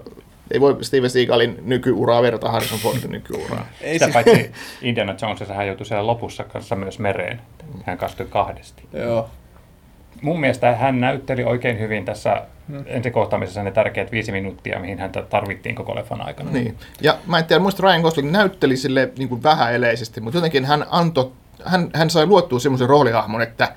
[0.51, 3.65] ei voi Steven Seagalin nykyuraa verrata Harrison Fordin nykyuraan.
[3.81, 7.41] Ei Sitä siis, paitsi Indiana Jonesissa hän joutui siellä lopussa kanssa myös mereen.
[7.83, 8.83] Hän kastui kahdesti.
[8.93, 9.29] joo.
[10.21, 12.41] Mun mielestä hän näytteli oikein hyvin tässä
[12.85, 16.51] ensikohtaamisessa ne tärkeät viisi minuuttia, mihin häntä tarvittiin koko leffan aikana.
[16.51, 16.77] Niin.
[17.01, 20.85] Ja mä en tiedä, muista Ryan Gosling näytteli sille niin kuin vähäeleisesti, mutta jotenkin hän
[20.89, 21.31] antoi,
[21.65, 23.73] hän, hän sai luottua semmoisen roolihahmon, että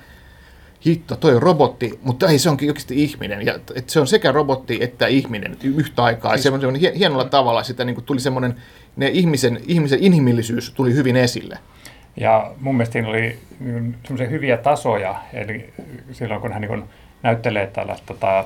[0.85, 3.45] hitto, toi on robotti, mutta ei se onkin oikeasti ihminen.
[3.45, 6.31] Ja että se on sekä robotti että ihminen yhtä aikaa.
[6.31, 8.55] Siis, semmoinen hie- hienolla tavalla sitä niin kuin tuli semmoinen,
[8.95, 11.57] ne ihmisen, ihmisen inhimillisyys tuli hyvin esille.
[12.17, 15.73] Ja mun mielestä siinä oli mm, semmoisia hyviä tasoja, eli
[16.11, 16.83] silloin kun hän niin
[17.23, 18.45] näyttelee tällaista tota,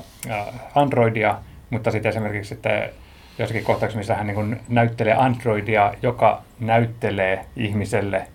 [0.76, 2.90] androidia, mutta sitten esimerkiksi sitten
[3.40, 8.28] jossakin kohtauksessa, missä hän niin näyttelee androidia, joka näyttelee ihmiselle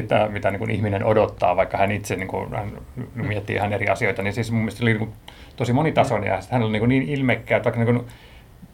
[0.00, 2.72] sitä, mitä niin kun ihminen odottaa, vaikka hän itse niin kun, hän
[3.14, 5.12] miettii ihan eri asioita, niin siis mun mielestä oli niin kun
[5.56, 8.06] tosi monitasoinen ja hän oli niin, kun niin että vaikka niin kun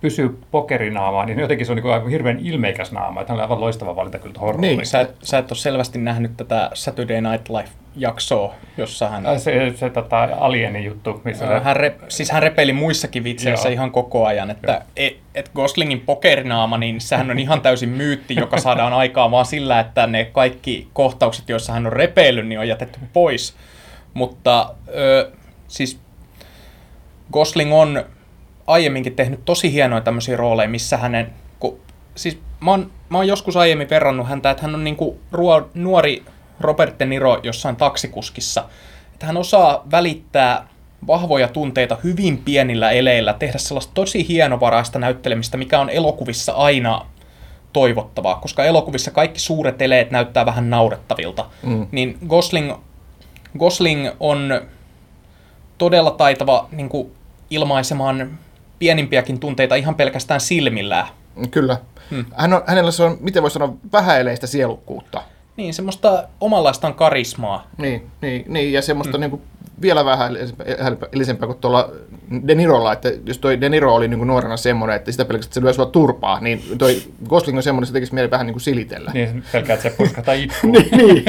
[0.02, 3.96] pysyy pokerinaamaan, niin jotenkin se on niin hirveän ilmeikäs naama, että hän oli aivan loistava
[3.96, 4.86] valinta kyllä tuohon Niin.
[4.86, 9.26] Sä et, sä et ole selvästi nähnyt tätä Saturday Night Live-jaksoa, jossa hän...
[9.26, 13.68] Äh, Se, se tota, alieni juttu, missä se, Hän, re, siis hän repeili muissakin vitseissä
[13.68, 13.72] Joo.
[13.72, 18.60] ihan koko ajan, että et, et Goslingin pokerinaama, niin sehän on ihan täysin myytti, joka
[18.60, 23.00] saadaan aikaan vaan sillä, että ne kaikki kohtaukset, joissa hän on repeillyt, niin on jätetty
[23.12, 23.54] pois.
[24.14, 25.30] Mutta ö,
[25.68, 26.00] siis
[27.32, 28.04] Gosling on
[28.66, 31.78] aiemminkin tehnyt tosi hienoja tämmöisiä rooleja, missä hänen, kun,
[32.14, 36.24] siis mä oon, mä oon joskus aiemmin verrannut häntä, että hän on niinku ruo, nuori
[36.60, 38.64] Robert De Niro jossain taksikuskissa.
[39.12, 40.68] Että hän osaa välittää
[41.06, 47.06] vahvoja tunteita hyvin pienillä eleillä, tehdä sellaista tosi hienovaraista näyttelemistä, mikä on elokuvissa aina
[47.72, 51.46] toivottavaa, koska elokuvissa kaikki suuret eleet näyttää vähän naurettavilta.
[51.62, 51.86] Mm.
[51.92, 52.72] Niin Gosling,
[53.58, 54.60] Gosling on
[55.78, 57.12] todella taitava niin kuin,
[57.50, 58.38] ilmaisemaan
[58.82, 61.06] pienimpiäkin tunteita ihan pelkästään silmillään.
[61.50, 61.76] Kyllä.
[62.10, 62.24] Hmm.
[62.36, 65.22] Hän on, hänellä se on, miten voisi sanoa, vähäeleistä sielukkuutta.
[65.56, 67.66] Niin, semmoista omanlaistaan karismaa.
[67.78, 69.20] Niin, niin, niin ja semmoista hmm.
[69.20, 69.42] niin kuin
[69.82, 70.36] vielä vähän
[71.12, 71.90] elisempää kuin tuolla
[72.46, 75.60] De Nirolla, että jos toi De Niro oli niin nuorena semmoinen, että sitä pelkästään se
[75.60, 78.62] lyö sua turpaa, niin toi Gosling on semmoinen, että se tekisi mieli vähän niin kuin
[78.62, 79.10] silitellä.
[79.14, 80.70] Niin, pelkää, että se puskata itkuu.
[80.72, 81.24] niin.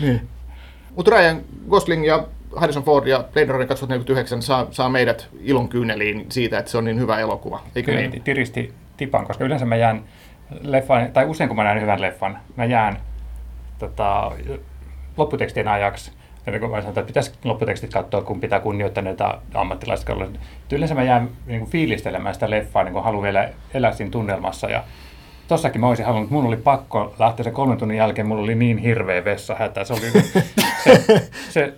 [0.00, 0.28] niin.
[0.96, 2.26] Mutta Ryan Gosling ja
[2.56, 6.84] Harrison Ford ja Blade Runner 2049 saa, saa meidät ilon kyyneliin siitä, että se on
[6.84, 7.62] niin hyvä elokuva.
[7.74, 8.22] Eikö Kyllä niin?
[8.22, 10.04] tiristi tipan, koska yleensä mä jään
[10.60, 12.96] leffan, tai usein kun mä näen hyvän leffan, mä jään
[13.78, 14.32] tota,
[15.16, 16.12] lopputekstien ajaksi
[16.46, 20.16] ja kun mä sanoin, että pitäisi lopputekstit katsoa, kun pitää kunnioittaa näitä ammattilaisia.
[20.72, 24.70] Yleensä mä jään niin kuin fiilistelemään sitä leffaa, niin kuin haluan vielä elää siinä tunnelmassa.
[24.70, 24.84] Ja
[25.48, 28.78] tossakin mä olisin halunnut, mun oli pakko lähteä sen kolmen tunnin jälkeen, mulla oli niin
[28.78, 29.84] hirveä vessahätä.
[29.84, 30.22] Se, oli,
[30.84, 31.00] se,
[31.50, 31.74] se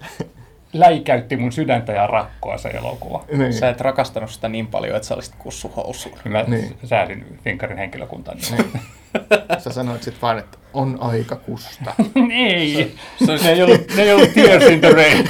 [0.80, 3.24] läikäytti mun sydäntä ja rakkoa se elokuva.
[3.32, 3.52] Niin.
[3.52, 6.18] Sä et rakastanut sitä niin paljon, että sä olisit kussuhousuun.
[6.24, 6.76] Niin mä niin.
[6.84, 8.34] säädin Finkarin henkilökuntaa.
[8.34, 8.70] Niin.
[9.58, 11.94] Sä sanoit sitten vaan, että on aika kusta.
[12.32, 12.94] ei,
[13.26, 15.26] se, se, ne, ei ollut, ne ei ollut Tears in the Rain.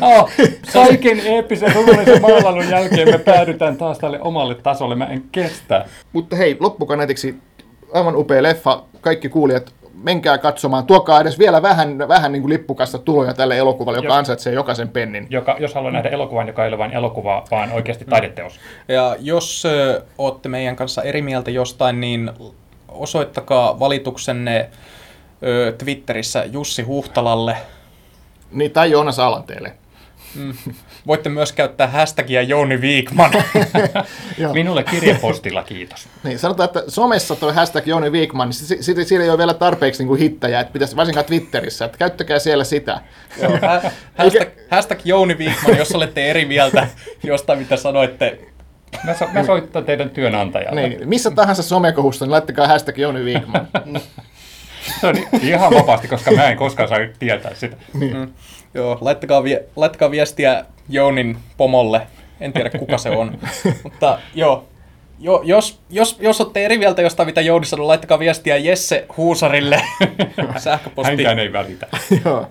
[0.00, 0.30] oh,
[0.72, 4.94] kaiken eeppisen runollisen maalailun jälkeen me päädytään taas tälle omalle tasolle.
[4.94, 5.84] Mä en kestä.
[6.12, 7.34] Mutta hei, loppukaneetiksi
[7.92, 8.84] aivan upea leffa.
[9.00, 13.98] Kaikki kuulijat menkää katsomaan, tuokaa edes vielä vähän, vähän niin kuin lippukasta tuloja tälle elokuvalle,
[13.98, 15.26] joka jos, ansaitsee jokaisen pennin.
[15.30, 18.10] Joka, jos haluaa nähdä elokuvan, joka ei ole vain elokuva, vaan oikeasti mm.
[18.10, 18.60] taideteos.
[18.88, 22.30] Ja jos ö, olette meidän kanssa eri mieltä jostain, niin
[22.88, 24.70] osoittakaa valituksenne
[25.42, 27.56] ö, Twitterissä Jussi Huhtalalle.
[28.50, 29.72] Niin, tai Joonas Alanteelle.
[30.34, 30.54] Mm.
[31.06, 33.30] Voitte myös käyttää hashtagia Jouni Viikman.
[34.52, 36.08] Minulle kirjepostilla, kiitos.
[36.24, 40.00] Niin, sanotaan, että somessa tuo hashtag Jouni Viikman, niin si- siellä ei ole vielä tarpeeksi
[40.02, 43.00] niin kuin hittäjää, että pitäisi varsinkaan Twitterissä, että käyttäkää siellä sitä.
[43.42, 46.86] Joo, ha- hashtag, hashtag Jouni Viikman, jos olette eri mieltä
[47.22, 48.38] jostain, mitä sanoitte
[49.04, 50.88] Mä, so, mä soittan teidän työnantajalle.
[50.88, 53.68] Niin, missä tahansa somekohussa, niin laittakaa hashtag Jouni Viikman.
[55.00, 57.76] Se on ihan vapaasti, koska mä en koskaan saa tietää sitä.
[57.94, 58.16] Niin.
[58.16, 58.32] Mm.
[58.76, 62.06] Joo, laittakaa, vie, laittakaa viestiä Jounin pomolle.
[62.40, 63.38] En tiedä, kuka se on.
[63.82, 64.64] Mutta joo,
[65.18, 69.82] jo, jos, jos, jos olette eri mieltä jostain, mitä Jouni sanoi, laittakaa viestiä Jesse Huusarille
[70.58, 71.10] sähköposti.
[71.10, 71.86] Hänkään ei välitä.
[72.24, 72.46] joo.